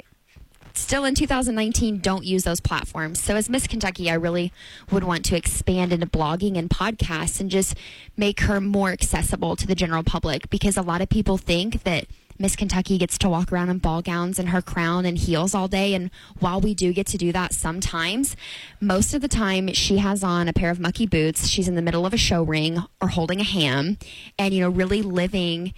still 0.78 1.06
in 1.06 1.16
2019 1.16 2.00
don't 2.00 2.24
use 2.24 2.44
those 2.44 2.60
platforms. 2.60 3.22
So 3.22 3.36
as 3.36 3.50
Miss 3.50 3.68
Kentucky, 3.68 4.10
I 4.10 4.14
really 4.14 4.54
would 4.92 5.04
want 5.04 5.26
to 5.26 5.36
expand 5.36 5.92
into 5.92 6.06
blogging 6.06 6.58
and 6.58 6.70
podcasts 6.70 7.40
and 7.40 7.50
just 7.50 7.76
make 8.16 8.42
her 8.42 8.62
more 8.62 8.92
accessible 8.92 9.56
to 9.56 9.68
the 9.68 9.76
general 9.76 10.04
public 10.04 10.50
because 10.50 10.78
a 10.78 10.82
lot 10.82 11.02
of 11.02 11.10
people 11.10 11.38
think 11.38 11.84
that 11.84 12.06
Miss 12.40 12.56
Kentucky 12.56 12.98
gets 12.98 13.18
to 13.20 13.30
walk 13.30 13.52
around 13.52 13.70
in 13.70 13.80
ball 13.80 14.02
gowns 14.02 14.38
and 14.38 14.50
her 14.50 14.62
crown 14.62 15.06
and 15.06 15.18
heels 15.18 15.56
all 15.56 15.68
day. 15.68 15.94
And 15.94 16.12
while 16.40 16.62
we 16.62 16.74
do 16.74 16.94
get 16.94 17.08
to 17.08 17.18
do 17.18 17.32
that 17.32 17.54
sometimes, 17.54 18.36
most 18.80 19.14
of 19.14 19.22
the 19.22 19.28
time 19.28 19.74
she 19.74 19.98
has 19.98 20.24
on 20.24 20.48
a 20.48 20.54
pair 20.54 20.70
of 20.70 20.80
mucky 20.80 21.08
boots. 21.08 21.48
She's 21.48 21.68
in 21.68 21.76
the 21.76 21.82
middle 21.82 22.06
of 22.06 22.14
a 22.14 22.18
show 22.18 22.44
ring 22.44 22.84
or 23.02 23.10
holding 23.10 23.40
a 23.40 23.44
ham 23.44 23.98
and, 24.38 24.54
you 24.54 24.62
know, 24.62 24.70
really 24.70 25.02
living 25.02 25.74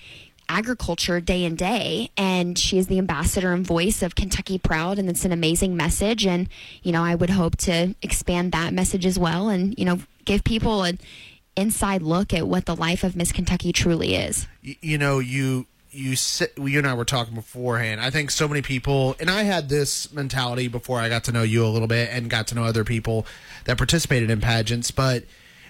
agriculture 0.50 1.22
day 1.22 1.46
in 1.46 1.56
day 1.56 2.10
and 2.18 2.58
she 2.58 2.80
is 2.80 2.88
the 2.88 2.98
ambassador 2.98 3.54
and 3.54 3.66
voice 3.66 4.02
of 4.02 4.16
Kentucky 4.16 4.58
Proud 4.58 4.98
and 4.98 5.08
it's 5.08 5.24
an 5.24 5.32
amazing 5.32 5.78
message 5.78 6.26
and 6.26 6.50
you 6.82 6.92
know 6.92 7.04
I 7.04 7.14
would 7.14 7.30
hope 7.30 7.56
to 7.58 7.94
expand 8.02 8.52
that 8.52 8.74
message 8.74 9.06
as 9.06 9.20
well 9.20 9.48
and 9.48 9.78
you 9.78 9.86
know 9.86 10.00
give 10.26 10.44
people 10.44 10.82
an 10.82 10.98
inside 11.56 12.02
look 12.02 12.34
at 12.34 12.48
what 12.48 12.66
the 12.66 12.76
life 12.76 13.04
of 13.04 13.16
Miss 13.16 13.32
Kentucky 13.32 13.72
truly 13.72 14.16
is. 14.16 14.48
You 14.62 14.98
know 14.98 15.20
you 15.20 15.68
you 15.92 16.16
sit, 16.16 16.54
you 16.58 16.78
and 16.78 16.88
I 16.88 16.94
were 16.94 17.06
talking 17.06 17.36
beforehand. 17.36 18.00
I 18.00 18.10
think 18.10 18.32
so 18.32 18.48
many 18.48 18.62
people, 18.62 19.16
and 19.20 19.30
I 19.30 19.44
had 19.44 19.70
this 19.70 20.12
mentality 20.14 20.68
before 20.68 21.00
I 21.00 21.10
got 21.10 21.24
to 21.26 21.32
know 21.32 21.44
you 21.44 21.66
a 21.66 21.68
little 21.68 21.88
bit 21.88 22.10
and 22.12 22.30
got 22.30 22.48
to 22.48 22.56
know 22.56 22.64
other 22.64 22.84
people 22.84 23.26
that 23.66 23.78
participated 23.78 24.30
in 24.30 24.40
pageants, 24.42 24.92
but 24.92 25.24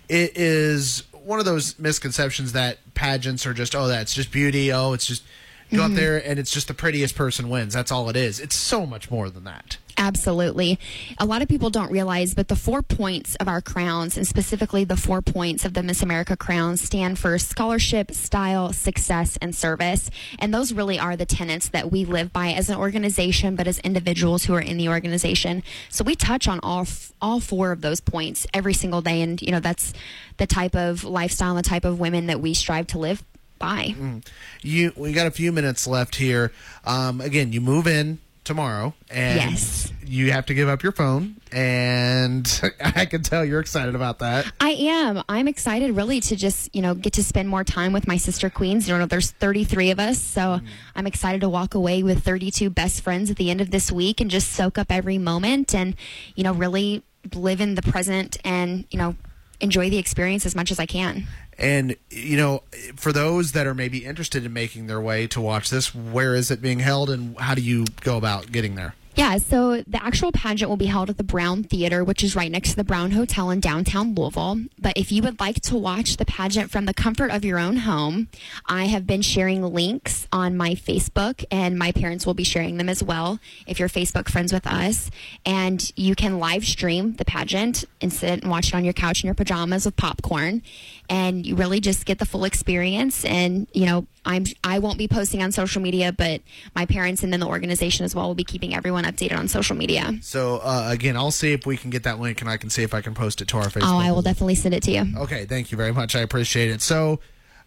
it 0.09 0.35
is 0.35 1.03
one 1.13 1.39
of 1.39 1.45
those 1.45 1.77
misconceptions 1.79 2.53
that 2.53 2.79
pageants 2.95 3.45
are 3.45 3.53
just, 3.53 3.75
oh, 3.75 3.87
that's 3.87 4.13
just 4.13 4.31
beauty. 4.31 4.73
Oh, 4.73 4.93
it's 4.93 5.05
just 5.05 5.23
go 5.71 5.77
mm-hmm. 5.77 5.91
up 5.91 5.97
there 5.97 6.17
and 6.17 6.39
it's 6.39 6.51
just 6.51 6.67
the 6.67 6.73
prettiest 6.73 7.15
person 7.15 7.49
wins. 7.49 7.73
That's 7.73 7.91
all 7.91 8.09
it 8.09 8.15
is. 8.15 8.39
It's 8.39 8.55
so 8.55 8.85
much 8.85 9.11
more 9.11 9.29
than 9.29 9.43
that. 9.43 9.77
Absolutely. 9.99 10.79
A 11.17 11.25
lot 11.25 11.41
of 11.41 11.49
people 11.49 11.69
don't 11.69 11.91
realize, 11.91 12.33
but 12.33 12.47
the 12.47 12.55
four 12.55 12.81
points 12.81 13.35
of 13.35 13.49
our 13.49 13.59
crowns, 13.59 14.15
and 14.15 14.25
specifically 14.25 14.85
the 14.85 14.95
four 14.95 15.21
points 15.21 15.65
of 15.65 15.73
the 15.73 15.83
Miss 15.83 16.01
America 16.01 16.37
crown, 16.37 16.77
stand 16.77 17.19
for 17.19 17.37
scholarship, 17.37 18.11
style, 18.11 18.71
success, 18.71 19.37
and 19.41 19.53
service. 19.53 20.09
And 20.39 20.53
those 20.53 20.71
really 20.71 20.97
are 20.97 21.17
the 21.17 21.25
tenets 21.25 21.67
that 21.69 21.91
we 21.91 22.05
live 22.05 22.31
by 22.31 22.53
as 22.53 22.69
an 22.69 22.77
organization, 22.77 23.57
but 23.57 23.67
as 23.67 23.79
individuals 23.79 24.45
who 24.45 24.53
are 24.53 24.61
in 24.61 24.77
the 24.77 24.87
organization. 24.87 25.63
So 25.89 26.05
we 26.05 26.15
touch 26.15 26.47
on 26.47 26.61
all 26.63 26.87
all 27.21 27.41
four 27.41 27.73
of 27.73 27.81
those 27.81 27.99
points 27.99 28.47
every 28.53 28.73
single 28.73 29.01
day, 29.01 29.21
and 29.21 29.41
you 29.41 29.51
know 29.51 29.59
that's 29.59 29.93
the 30.37 30.47
type 30.47 30.77
of 30.77 31.03
lifestyle, 31.03 31.55
the 31.55 31.61
type 31.61 31.83
of 31.83 31.99
women 31.99 32.27
that 32.27 32.39
we 32.39 32.53
strive 32.53 32.87
to 32.87 32.99
live 32.99 33.21
by. 33.57 33.95
Mm. 33.99 34.25
You, 34.61 34.93
we 34.95 35.11
got 35.11 35.27
a 35.27 35.31
few 35.31 35.51
minutes 35.51 35.85
left 35.85 36.15
here. 36.15 36.53
Um, 36.85 37.19
again, 37.19 37.51
you 37.51 37.59
move 37.59 37.85
in 37.85 38.19
tomorrow, 38.49 38.95
and 39.11 39.51
yes. 39.51 39.93
you 40.03 40.31
have 40.31 40.47
to 40.47 40.55
give 40.55 40.67
up 40.67 40.81
your 40.81 40.91
phone. 40.91 41.35
And 41.51 42.73
I 42.83 43.05
can 43.05 43.21
tell 43.21 43.45
you're 43.45 43.59
excited 43.59 43.93
about 43.95 44.19
that. 44.19 44.51
I 44.59 44.71
am. 44.71 45.23
I'm 45.29 45.47
excited, 45.47 45.95
really, 45.95 46.19
to 46.21 46.35
just 46.35 46.75
you 46.75 46.81
know 46.81 46.95
get 46.95 47.13
to 47.13 47.23
spend 47.23 47.47
more 47.47 47.63
time 47.63 47.93
with 47.93 48.07
my 48.07 48.17
sister 48.17 48.49
queens. 48.49 48.89
You 48.89 48.97
know, 48.97 49.05
there's 49.05 49.31
33 49.31 49.91
of 49.91 49.99
us, 49.99 50.19
so 50.19 50.41
mm. 50.41 50.65
I'm 50.95 51.07
excited 51.07 51.41
to 51.41 51.49
walk 51.49 51.75
away 51.75 52.03
with 52.03 52.23
32 52.23 52.69
best 52.71 53.01
friends 53.01 53.29
at 53.29 53.37
the 53.37 53.51
end 53.51 53.61
of 53.61 53.71
this 53.71 53.91
week 53.91 54.19
and 54.19 54.29
just 54.29 54.51
soak 54.51 54.77
up 54.77 54.91
every 54.91 55.19
moment 55.19 55.73
and 55.73 55.95
you 56.35 56.43
know 56.43 56.53
really 56.53 57.03
live 57.35 57.61
in 57.61 57.75
the 57.75 57.83
present 57.83 58.37
and 58.43 58.85
you 58.89 58.97
know 58.97 59.15
enjoy 59.61 59.89
the 59.89 59.97
experience 59.97 60.45
as 60.45 60.55
much 60.55 60.71
as 60.71 60.79
I 60.79 60.87
can. 60.87 61.27
And 61.59 61.97
you 62.09 62.37
know, 62.37 62.63
for 62.95 63.11
those 63.11 63.51
that 63.51 63.67
are 63.67 63.75
maybe 63.75 64.05
interested 64.05 64.45
in 64.45 64.53
making 64.53 64.87
their 64.87 65.01
way 65.01 65.27
to 65.27 65.41
watch 65.41 65.69
this, 65.69 65.93
where 65.93 66.33
is 66.33 66.49
it 66.49 66.61
being 66.61 66.79
held, 66.79 67.09
and 67.09 67.37
how 67.37 67.53
do 67.53 67.61
you 67.61 67.85
go 68.01 68.17
about 68.17 68.51
getting 68.51 68.75
there? 68.75 68.95
Yeah, 69.15 69.37
so 69.37 69.81
the 69.85 70.01
actual 70.01 70.31
pageant 70.31 70.69
will 70.69 70.77
be 70.77 70.85
held 70.85 71.09
at 71.09 71.17
the 71.17 71.23
Brown 71.23 71.63
Theater, 71.63 72.03
which 72.03 72.23
is 72.23 72.35
right 72.35 72.51
next 72.51 72.71
to 72.71 72.75
the 72.77 72.83
Brown 72.83 73.11
Hotel 73.11 73.49
in 73.49 73.59
downtown 73.59 74.13
Louisville. 74.13 74.61
But 74.79 74.97
if 74.97 75.11
you 75.11 75.21
would 75.23 75.39
like 75.39 75.61
to 75.63 75.75
watch 75.75 76.17
the 76.17 76.25
pageant 76.25 76.71
from 76.71 76.85
the 76.85 76.93
comfort 76.93 77.31
of 77.31 77.43
your 77.43 77.59
own 77.59 77.77
home, 77.77 78.29
I 78.67 78.85
have 78.85 79.05
been 79.05 79.21
sharing 79.21 79.61
links 79.61 80.27
on 80.31 80.55
my 80.55 80.71
Facebook, 80.71 81.43
and 81.51 81.77
my 81.77 81.91
parents 81.91 82.25
will 82.25 82.33
be 82.33 82.43
sharing 82.43 82.77
them 82.77 82.87
as 82.87 83.03
well 83.03 83.39
if 83.67 83.77
you're 83.79 83.89
Facebook 83.89 84.29
friends 84.29 84.53
with 84.53 84.65
us. 84.65 85.11
And 85.45 85.91
you 85.97 86.15
can 86.15 86.39
live 86.39 86.65
stream 86.65 87.15
the 87.15 87.25
pageant 87.25 87.83
and 87.99 88.13
sit 88.13 88.41
and 88.41 88.49
watch 88.49 88.69
it 88.69 88.75
on 88.75 88.85
your 88.85 88.93
couch 88.93 89.23
in 89.23 89.27
your 89.27 89.35
pajamas 89.35 89.85
with 89.85 89.97
popcorn. 89.97 90.61
And 91.09 91.45
you 91.45 91.55
really 91.55 91.79
just 91.79 92.05
get 92.05 92.19
the 92.19 92.25
full 92.25 92.45
experience. 92.45 93.25
And, 93.25 93.67
you 93.73 93.85
know, 93.85 94.05
I'm 94.25 94.45
I 94.63 94.79
won't 94.79 94.97
be 94.97 95.07
posting 95.07 95.41
on 95.41 95.51
social 95.51 95.81
media, 95.81 96.11
but 96.11 96.41
my 96.75 96.85
parents 96.85 97.23
and 97.23 97.33
then 97.33 97.39
the 97.39 97.47
organization 97.47 98.05
as 98.05 98.13
well 98.13 98.27
will 98.27 98.35
be 98.35 98.43
keeping 98.43 98.75
everyone 98.75 98.98
updated 99.05 99.37
on 99.37 99.47
social 99.47 99.75
media. 99.75 100.13
So 100.21 100.57
uh, 100.57 100.87
again, 100.89 101.17
I'll 101.17 101.31
see 101.31 101.53
if 101.53 101.65
we 101.65 101.77
can 101.77 101.89
get 101.89 102.03
that 102.03 102.19
link, 102.19 102.41
and 102.41 102.49
I 102.49 102.57
can 102.57 102.69
see 102.69 102.83
if 102.83 102.93
I 102.93 103.01
can 103.01 103.13
post 103.13 103.41
it 103.41 103.47
to 103.49 103.57
our 103.57 103.67
Facebook. 103.67 103.93
Oh, 103.93 103.97
I 103.97 104.11
will 104.11 104.21
definitely 104.21 104.55
send 104.55 104.73
it 104.73 104.83
to 104.83 104.91
you. 104.91 105.05
Okay, 105.17 105.45
thank 105.45 105.71
you 105.71 105.77
very 105.77 105.91
much. 105.91 106.15
I 106.15 106.21
appreciate 106.21 106.71
it. 106.71 106.81
So 106.81 107.19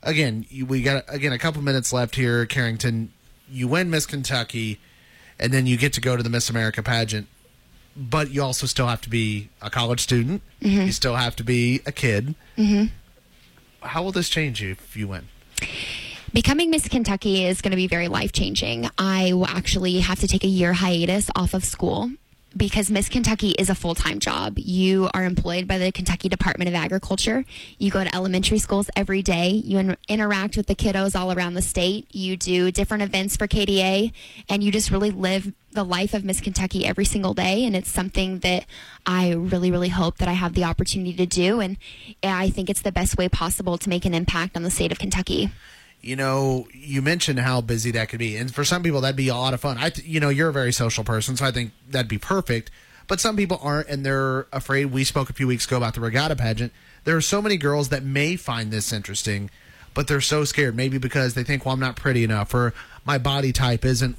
again, 0.02 0.46
we 0.66 0.82
got 0.82 1.04
again 1.08 1.32
a 1.32 1.38
couple 1.38 1.62
minutes 1.62 1.92
left 1.92 2.16
here, 2.16 2.46
Karrington. 2.46 3.10
You 3.50 3.68
win 3.68 3.90
Miss 3.90 4.06
Kentucky, 4.06 4.80
and 5.38 5.52
then 5.52 5.66
you 5.66 5.76
get 5.76 5.92
to 5.94 6.00
go 6.00 6.16
to 6.16 6.22
the 6.22 6.30
Miss 6.30 6.48
America 6.48 6.82
pageant. 6.82 7.28
But 7.94 8.30
you 8.30 8.42
also 8.42 8.66
still 8.66 8.86
have 8.86 9.02
to 9.02 9.10
be 9.10 9.50
a 9.60 9.68
college 9.68 10.00
student. 10.00 10.40
Mm-hmm. 10.62 10.86
You 10.86 10.92
still 10.92 11.16
have 11.16 11.36
to 11.36 11.44
be 11.44 11.82
a 11.84 11.92
kid. 11.92 12.34
Mm-hmm. 12.56 12.86
How 13.86 14.02
will 14.02 14.12
this 14.12 14.30
change 14.30 14.62
you 14.62 14.70
if 14.70 14.96
you 14.96 15.08
win? 15.08 15.28
Becoming 16.32 16.70
Miss 16.70 16.88
Kentucky 16.88 17.44
is 17.44 17.60
going 17.60 17.72
to 17.72 17.76
be 17.76 17.86
very 17.86 18.08
life 18.08 18.32
changing. 18.32 18.88
I 18.96 19.34
will 19.34 19.46
actually 19.46 20.00
have 20.00 20.18
to 20.20 20.26
take 20.26 20.44
a 20.44 20.48
year 20.48 20.72
hiatus 20.72 21.28
off 21.36 21.52
of 21.52 21.62
school 21.62 22.10
because 22.56 22.90
Miss 22.90 23.10
Kentucky 23.10 23.50
is 23.50 23.68
a 23.68 23.74
full 23.74 23.94
time 23.94 24.18
job. 24.18 24.54
You 24.56 25.10
are 25.12 25.24
employed 25.24 25.68
by 25.68 25.76
the 25.76 25.92
Kentucky 25.92 26.30
Department 26.30 26.68
of 26.70 26.74
Agriculture. 26.74 27.44
You 27.76 27.90
go 27.90 28.02
to 28.02 28.14
elementary 28.14 28.58
schools 28.58 28.88
every 28.96 29.20
day. 29.20 29.50
You 29.50 29.76
in- 29.76 29.96
interact 30.08 30.56
with 30.56 30.68
the 30.68 30.74
kiddos 30.74 31.14
all 31.14 31.32
around 31.32 31.52
the 31.52 31.60
state. 31.60 32.06
You 32.14 32.38
do 32.38 32.70
different 32.70 33.02
events 33.02 33.36
for 33.36 33.46
KDA, 33.46 34.12
and 34.48 34.64
you 34.64 34.72
just 34.72 34.90
really 34.90 35.10
live 35.10 35.52
the 35.72 35.84
life 35.84 36.14
of 36.14 36.24
Miss 36.24 36.40
Kentucky 36.40 36.86
every 36.86 37.04
single 37.04 37.34
day. 37.34 37.62
And 37.66 37.76
it's 37.76 37.90
something 37.90 38.38
that 38.38 38.64
I 39.04 39.32
really, 39.32 39.70
really 39.70 39.90
hope 39.90 40.16
that 40.16 40.28
I 40.28 40.32
have 40.32 40.54
the 40.54 40.64
opportunity 40.64 41.12
to 41.12 41.26
do. 41.26 41.60
And 41.60 41.76
I 42.22 42.48
think 42.48 42.70
it's 42.70 42.80
the 42.80 42.90
best 42.90 43.18
way 43.18 43.28
possible 43.28 43.76
to 43.76 43.90
make 43.90 44.06
an 44.06 44.14
impact 44.14 44.56
on 44.56 44.62
the 44.62 44.70
state 44.70 44.92
of 44.92 44.98
Kentucky 44.98 45.50
you 46.02 46.16
know, 46.16 46.66
you 46.74 47.00
mentioned 47.00 47.38
how 47.38 47.60
busy 47.60 47.92
that 47.92 48.08
could 48.08 48.18
be, 48.18 48.36
and 48.36 48.52
for 48.52 48.64
some 48.64 48.82
people 48.82 49.00
that'd 49.00 49.16
be 49.16 49.28
a 49.28 49.34
lot 49.34 49.54
of 49.54 49.60
fun. 49.60 49.78
I, 49.78 49.90
th- 49.90 50.06
you 50.06 50.20
know, 50.20 50.28
you're 50.28 50.48
a 50.48 50.52
very 50.52 50.72
social 50.72 51.04
person, 51.04 51.36
so 51.36 51.44
I 51.46 51.52
think 51.52 51.72
that'd 51.88 52.08
be 52.08 52.18
perfect. 52.18 52.70
But 53.08 53.20
some 53.20 53.36
people 53.36 53.58
aren't, 53.62 53.88
and 53.88 54.04
they're 54.04 54.46
afraid. 54.52 54.86
We 54.86 55.04
spoke 55.04 55.30
a 55.30 55.32
few 55.32 55.46
weeks 55.46 55.66
ago 55.66 55.76
about 55.76 55.94
the 55.94 56.00
regatta 56.00 56.36
pageant. 56.36 56.72
There 57.04 57.16
are 57.16 57.20
so 57.20 57.42
many 57.42 57.56
girls 57.56 57.88
that 57.90 58.02
may 58.02 58.36
find 58.36 58.70
this 58.70 58.92
interesting, 58.92 59.50
but 59.94 60.08
they're 60.08 60.20
so 60.20 60.44
scared. 60.44 60.76
Maybe 60.76 60.98
because 60.98 61.34
they 61.34 61.44
think, 61.44 61.64
well, 61.64 61.74
I'm 61.74 61.80
not 61.80 61.96
pretty 61.96 62.24
enough, 62.24 62.54
or 62.54 62.74
my 63.04 63.18
body 63.18 63.52
type 63.52 63.84
isn't 63.84 64.18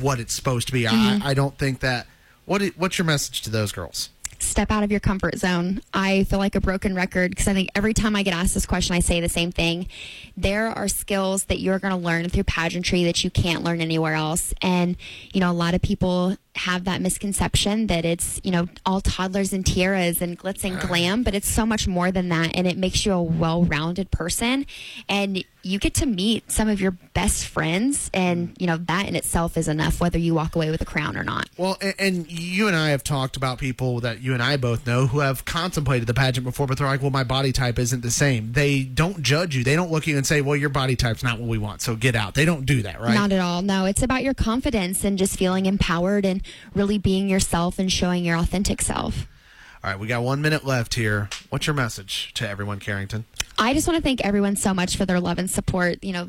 what 0.00 0.20
it's 0.20 0.34
supposed 0.34 0.66
to 0.68 0.72
be. 0.72 0.84
Mm-hmm. 0.84 1.22
I, 1.22 1.30
I 1.30 1.34
don't 1.34 1.56
think 1.58 1.80
that. 1.80 2.06
What 2.46 2.62
what's 2.76 2.98
your 2.98 3.04
message 3.04 3.42
to 3.42 3.50
those 3.50 3.70
girls? 3.70 4.10
Step 4.42 4.70
out 4.70 4.82
of 4.82 4.90
your 4.90 5.00
comfort 5.00 5.38
zone. 5.38 5.82
I 5.92 6.24
feel 6.24 6.38
like 6.38 6.54
a 6.54 6.60
broken 6.60 6.94
record 6.94 7.30
because 7.30 7.48
I 7.48 7.54
think 7.54 7.70
every 7.74 7.94
time 7.94 8.16
I 8.16 8.22
get 8.22 8.34
asked 8.34 8.54
this 8.54 8.66
question, 8.66 8.96
I 8.96 9.00
say 9.00 9.20
the 9.20 9.28
same 9.28 9.52
thing. 9.52 9.88
There 10.36 10.68
are 10.68 10.88
skills 10.88 11.44
that 11.44 11.60
you're 11.60 11.78
going 11.78 11.92
to 11.92 11.96
learn 11.98 12.28
through 12.28 12.44
pageantry 12.44 13.04
that 13.04 13.22
you 13.24 13.30
can't 13.30 13.62
learn 13.62 13.80
anywhere 13.80 14.14
else. 14.14 14.54
And, 14.62 14.96
you 15.32 15.40
know, 15.40 15.50
a 15.50 15.52
lot 15.52 15.74
of 15.74 15.82
people 15.82 16.36
have 16.60 16.84
that 16.84 17.00
misconception 17.00 17.86
that 17.86 18.04
it's, 18.04 18.40
you 18.44 18.50
know, 18.50 18.68
all 18.84 19.00
toddlers 19.00 19.52
and 19.52 19.64
tiaras 19.64 20.20
and 20.20 20.38
glitz 20.38 20.62
and 20.62 20.78
glam, 20.80 21.22
but 21.22 21.34
it's 21.34 21.48
so 21.48 21.64
much 21.64 21.88
more 21.88 22.10
than 22.10 22.28
that. 22.28 22.50
And 22.54 22.66
it 22.66 22.76
makes 22.76 23.06
you 23.06 23.12
a 23.12 23.22
well 23.22 23.64
rounded 23.64 24.10
person. 24.10 24.66
And 25.08 25.44
you 25.62 25.78
get 25.78 25.94
to 25.94 26.06
meet 26.06 26.50
some 26.50 26.68
of 26.68 26.80
your 26.80 26.92
best 27.12 27.46
friends. 27.46 28.10
And, 28.14 28.54
you 28.58 28.66
know, 28.66 28.76
that 28.78 29.08
in 29.08 29.16
itself 29.16 29.56
is 29.56 29.68
enough, 29.68 30.00
whether 30.00 30.18
you 30.18 30.34
walk 30.34 30.56
away 30.56 30.70
with 30.70 30.80
a 30.80 30.86
crown 30.86 31.16
or 31.16 31.24
not. 31.24 31.48
Well, 31.56 31.76
and, 31.80 31.94
and 31.98 32.30
you 32.30 32.66
and 32.66 32.76
I 32.76 32.90
have 32.90 33.04
talked 33.04 33.36
about 33.36 33.58
people 33.58 34.00
that 34.00 34.22
you 34.22 34.32
and 34.32 34.42
I 34.42 34.56
both 34.56 34.86
know 34.86 35.06
who 35.06 35.20
have 35.20 35.44
contemplated 35.44 36.06
the 36.06 36.14
pageant 36.14 36.44
before, 36.44 36.66
but 36.66 36.78
they're 36.78 36.86
like, 36.86 37.02
well, 37.02 37.10
my 37.10 37.24
body 37.24 37.52
type 37.52 37.78
isn't 37.78 38.02
the 38.02 38.10
same. 38.10 38.52
They 38.52 38.82
don't 38.82 39.22
judge 39.22 39.54
you. 39.54 39.64
They 39.64 39.76
don't 39.76 39.90
look 39.90 40.04
at 40.04 40.06
you 40.08 40.16
and 40.16 40.26
say, 40.26 40.40
well, 40.40 40.56
your 40.56 40.70
body 40.70 40.96
type's 40.96 41.22
not 41.22 41.38
what 41.38 41.48
we 41.48 41.58
want. 41.58 41.82
So 41.82 41.94
get 41.94 42.16
out. 42.16 42.34
They 42.34 42.44
don't 42.44 42.64
do 42.64 42.82
that, 42.82 43.00
right? 43.00 43.14
Not 43.14 43.32
at 43.32 43.40
all. 43.40 43.62
No, 43.62 43.84
it's 43.84 44.02
about 44.02 44.22
your 44.22 44.34
confidence 44.34 45.04
and 45.04 45.18
just 45.18 45.38
feeling 45.38 45.66
empowered 45.66 46.24
and 46.24 46.42
really 46.74 46.98
being 46.98 47.28
yourself 47.28 47.78
and 47.78 47.90
showing 47.90 48.24
your 48.24 48.36
authentic 48.36 48.82
self. 48.82 49.26
All 49.82 49.90
right, 49.90 49.98
we 49.98 50.06
got 50.06 50.22
one 50.22 50.42
minute 50.42 50.64
left 50.64 50.94
here. 50.94 51.30
What's 51.48 51.66
your 51.66 51.74
message 51.74 52.34
to 52.34 52.48
everyone, 52.48 52.80
Karrington? 52.80 53.24
I 53.60 53.74
just 53.74 53.86
want 53.86 53.98
to 53.98 54.02
thank 54.02 54.24
everyone 54.24 54.56
so 54.56 54.72
much 54.72 54.96
for 54.96 55.04
their 55.04 55.20
love 55.20 55.38
and 55.38 55.50
support. 55.50 56.02
You 56.02 56.14
know, 56.14 56.28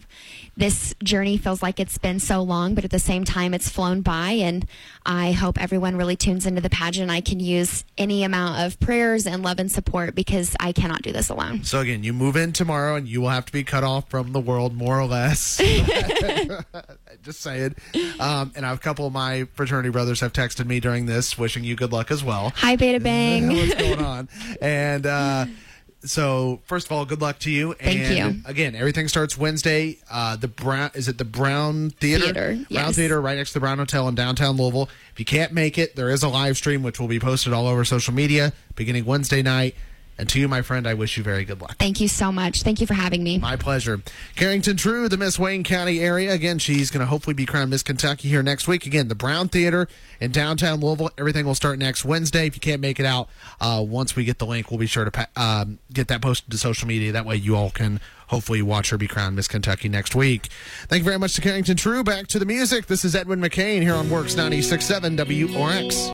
this 0.57 0.93
journey 1.01 1.37
feels 1.37 1.63
like 1.63 1.79
it's 1.79 1.97
been 1.97 2.19
so 2.19 2.41
long, 2.41 2.75
but 2.75 2.83
at 2.83 2.91
the 2.91 2.99
same 2.99 3.23
time, 3.23 3.53
it's 3.53 3.69
flown 3.69 4.01
by. 4.01 4.31
And 4.31 4.65
I 5.05 5.31
hope 5.31 5.59
everyone 5.59 5.95
really 5.95 6.17
tunes 6.17 6.45
into 6.45 6.59
the 6.59 6.69
pageant. 6.69 7.09
I 7.09 7.21
can 7.21 7.39
use 7.39 7.85
any 7.97 8.25
amount 8.25 8.59
of 8.59 8.77
prayers 8.81 9.25
and 9.25 9.43
love 9.43 9.59
and 9.59 9.71
support 9.71 10.13
because 10.13 10.57
I 10.59 10.73
cannot 10.73 11.03
do 11.03 11.13
this 11.13 11.29
alone. 11.29 11.63
So, 11.63 11.79
again, 11.79 12.03
you 12.03 12.11
move 12.11 12.35
in 12.35 12.51
tomorrow 12.51 12.95
and 12.95 13.07
you 13.07 13.21
will 13.21 13.29
have 13.29 13.45
to 13.45 13.53
be 13.53 13.63
cut 13.63 13.85
off 13.85 14.09
from 14.09 14.33
the 14.33 14.41
world, 14.41 14.75
more 14.75 14.99
or 14.99 15.05
less. 15.05 15.57
just 17.23 17.39
saying. 17.39 17.75
Um, 18.19 18.51
and 18.57 18.65
a 18.65 18.77
couple 18.77 19.07
of 19.07 19.13
my 19.13 19.45
fraternity 19.53 19.89
brothers 19.89 20.19
have 20.19 20.33
texted 20.33 20.65
me 20.65 20.81
during 20.81 21.05
this, 21.05 21.37
wishing 21.37 21.63
you 21.63 21.77
good 21.77 21.93
luck 21.93 22.11
as 22.11 22.25
well. 22.25 22.51
Hi, 22.57 22.75
Beta 22.75 22.99
Bang. 22.99 23.47
What's 23.55 23.75
going 23.75 24.01
on? 24.03 24.27
And, 24.61 25.05
uh, 25.05 25.45
so 26.03 26.61
first 26.65 26.87
of 26.87 26.91
all, 26.91 27.05
good 27.05 27.21
luck 27.21 27.39
to 27.39 27.51
you. 27.51 27.73
Thank 27.73 27.99
and 28.01 28.35
you. 28.35 28.41
Again, 28.45 28.75
everything 28.75 29.07
starts 29.07 29.37
Wednesday. 29.37 29.97
Uh, 30.09 30.35
the 30.35 30.47
Brown 30.47 30.91
is 30.93 31.07
it 31.07 31.17
the 31.17 31.25
Brown 31.25 31.91
Theater? 31.91 32.25
Theater, 32.25 32.53
Brown 32.53 32.65
yes. 32.69 32.95
Theater, 32.95 33.21
right 33.21 33.37
next 33.37 33.51
to 33.51 33.53
the 33.55 33.59
Brown 33.59 33.77
Hotel 33.77 34.07
in 34.07 34.15
downtown 34.15 34.57
Louisville. 34.57 34.89
If 35.13 35.19
you 35.19 35.25
can't 35.25 35.53
make 35.53 35.77
it, 35.77 35.95
there 35.95 36.09
is 36.09 36.23
a 36.23 36.29
live 36.29 36.57
stream 36.57 36.83
which 36.83 36.99
will 36.99 37.07
be 37.07 37.19
posted 37.19 37.53
all 37.53 37.67
over 37.67 37.85
social 37.85 38.13
media 38.13 38.53
beginning 38.75 39.05
Wednesday 39.05 39.41
night. 39.41 39.75
And 40.21 40.29
to 40.29 40.39
you, 40.39 40.47
my 40.47 40.61
friend, 40.61 40.85
I 40.87 40.93
wish 40.93 41.17
you 41.17 41.23
very 41.23 41.43
good 41.43 41.61
luck. 41.61 41.77
Thank 41.79 41.99
you 41.99 42.07
so 42.07 42.31
much. 42.31 42.61
Thank 42.61 42.79
you 42.79 42.85
for 42.85 42.93
having 42.93 43.23
me. 43.23 43.39
My 43.39 43.55
pleasure. 43.55 44.03
Karrington 44.35 44.77
True, 44.77 45.09
the 45.09 45.17
Miss 45.17 45.39
Wayne 45.39 45.63
County 45.63 45.99
area. 45.99 46.31
Again, 46.31 46.59
she's 46.59 46.91
going 46.91 46.99
to 46.99 47.07
hopefully 47.07 47.33
be 47.33 47.47
crowned 47.47 47.71
Miss 47.71 47.81
Kentucky 47.81 48.29
here 48.29 48.43
next 48.43 48.67
week. 48.67 48.85
Again, 48.85 49.07
the 49.07 49.15
Brown 49.15 49.49
Theater 49.49 49.87
in 50.19 50.31
downtown 50.31 50.79
Louisville. 50.79 51.09
Everything 51.17 51.47
will 51.47 51.55
start 51.55 51.79
next 51.79 52.05
Wednesday. 52.05 52.45
If 52.45 52.53
you 52.55 52.59
can't 52.61 52.81
make 52.81 52.99
it 52.99 53.05
out, 53.07 53.29
uh, 53.59 53.83
once 53.83 54.15
we 54.15 54.23
get 54.23 54.37
the 54.37 54.45
link, 54.45 54.69
we'll 54.69 54.77
be 54.77 54.85
sure 54.85 55.05
to 55.05 55.09
pa- 55.09 55.27
um, 55.35 55.79
get 55.91 56.07
that 56.09 56.21
posted 56.21 56.51
to 56.51 56.57
social 56.59 56.87
media. 56.87 57.11
That 57.11 57.25
way 57.25 57.37
you 57.37 57.55
all 57.55 57.71
can 57.71 57.99
hopefully 58.27 58.61
watch 58.61 58.91
her 58.91 58.99
be 58.99 59.07
crowned 59.07 59.35
Miss 59.35 59.47
Kentucky 59.47 59.89
next 59.89 60.13
week. 60.13 60.49
Thank 60.87 60.99
you 60.99 61.05
very 61.05 61.17
much 61.17 61.33
to 61.33 61.41
Karrington 61.41 61.77
True. 61.77 62.03
Back 62.03 62.27
to 62.27 62.37
the 62.37 62.45
music. 62.45 62.85
This 62.85 63.03
is 63.03 63.15
Edwin 63.15 63.41
McCain 63.41 63.81
here 63.81 63.95
on 63.95 64.07
Works 64.07 64.35
96.7 64.35 65.17
WRX. 65.17 66.09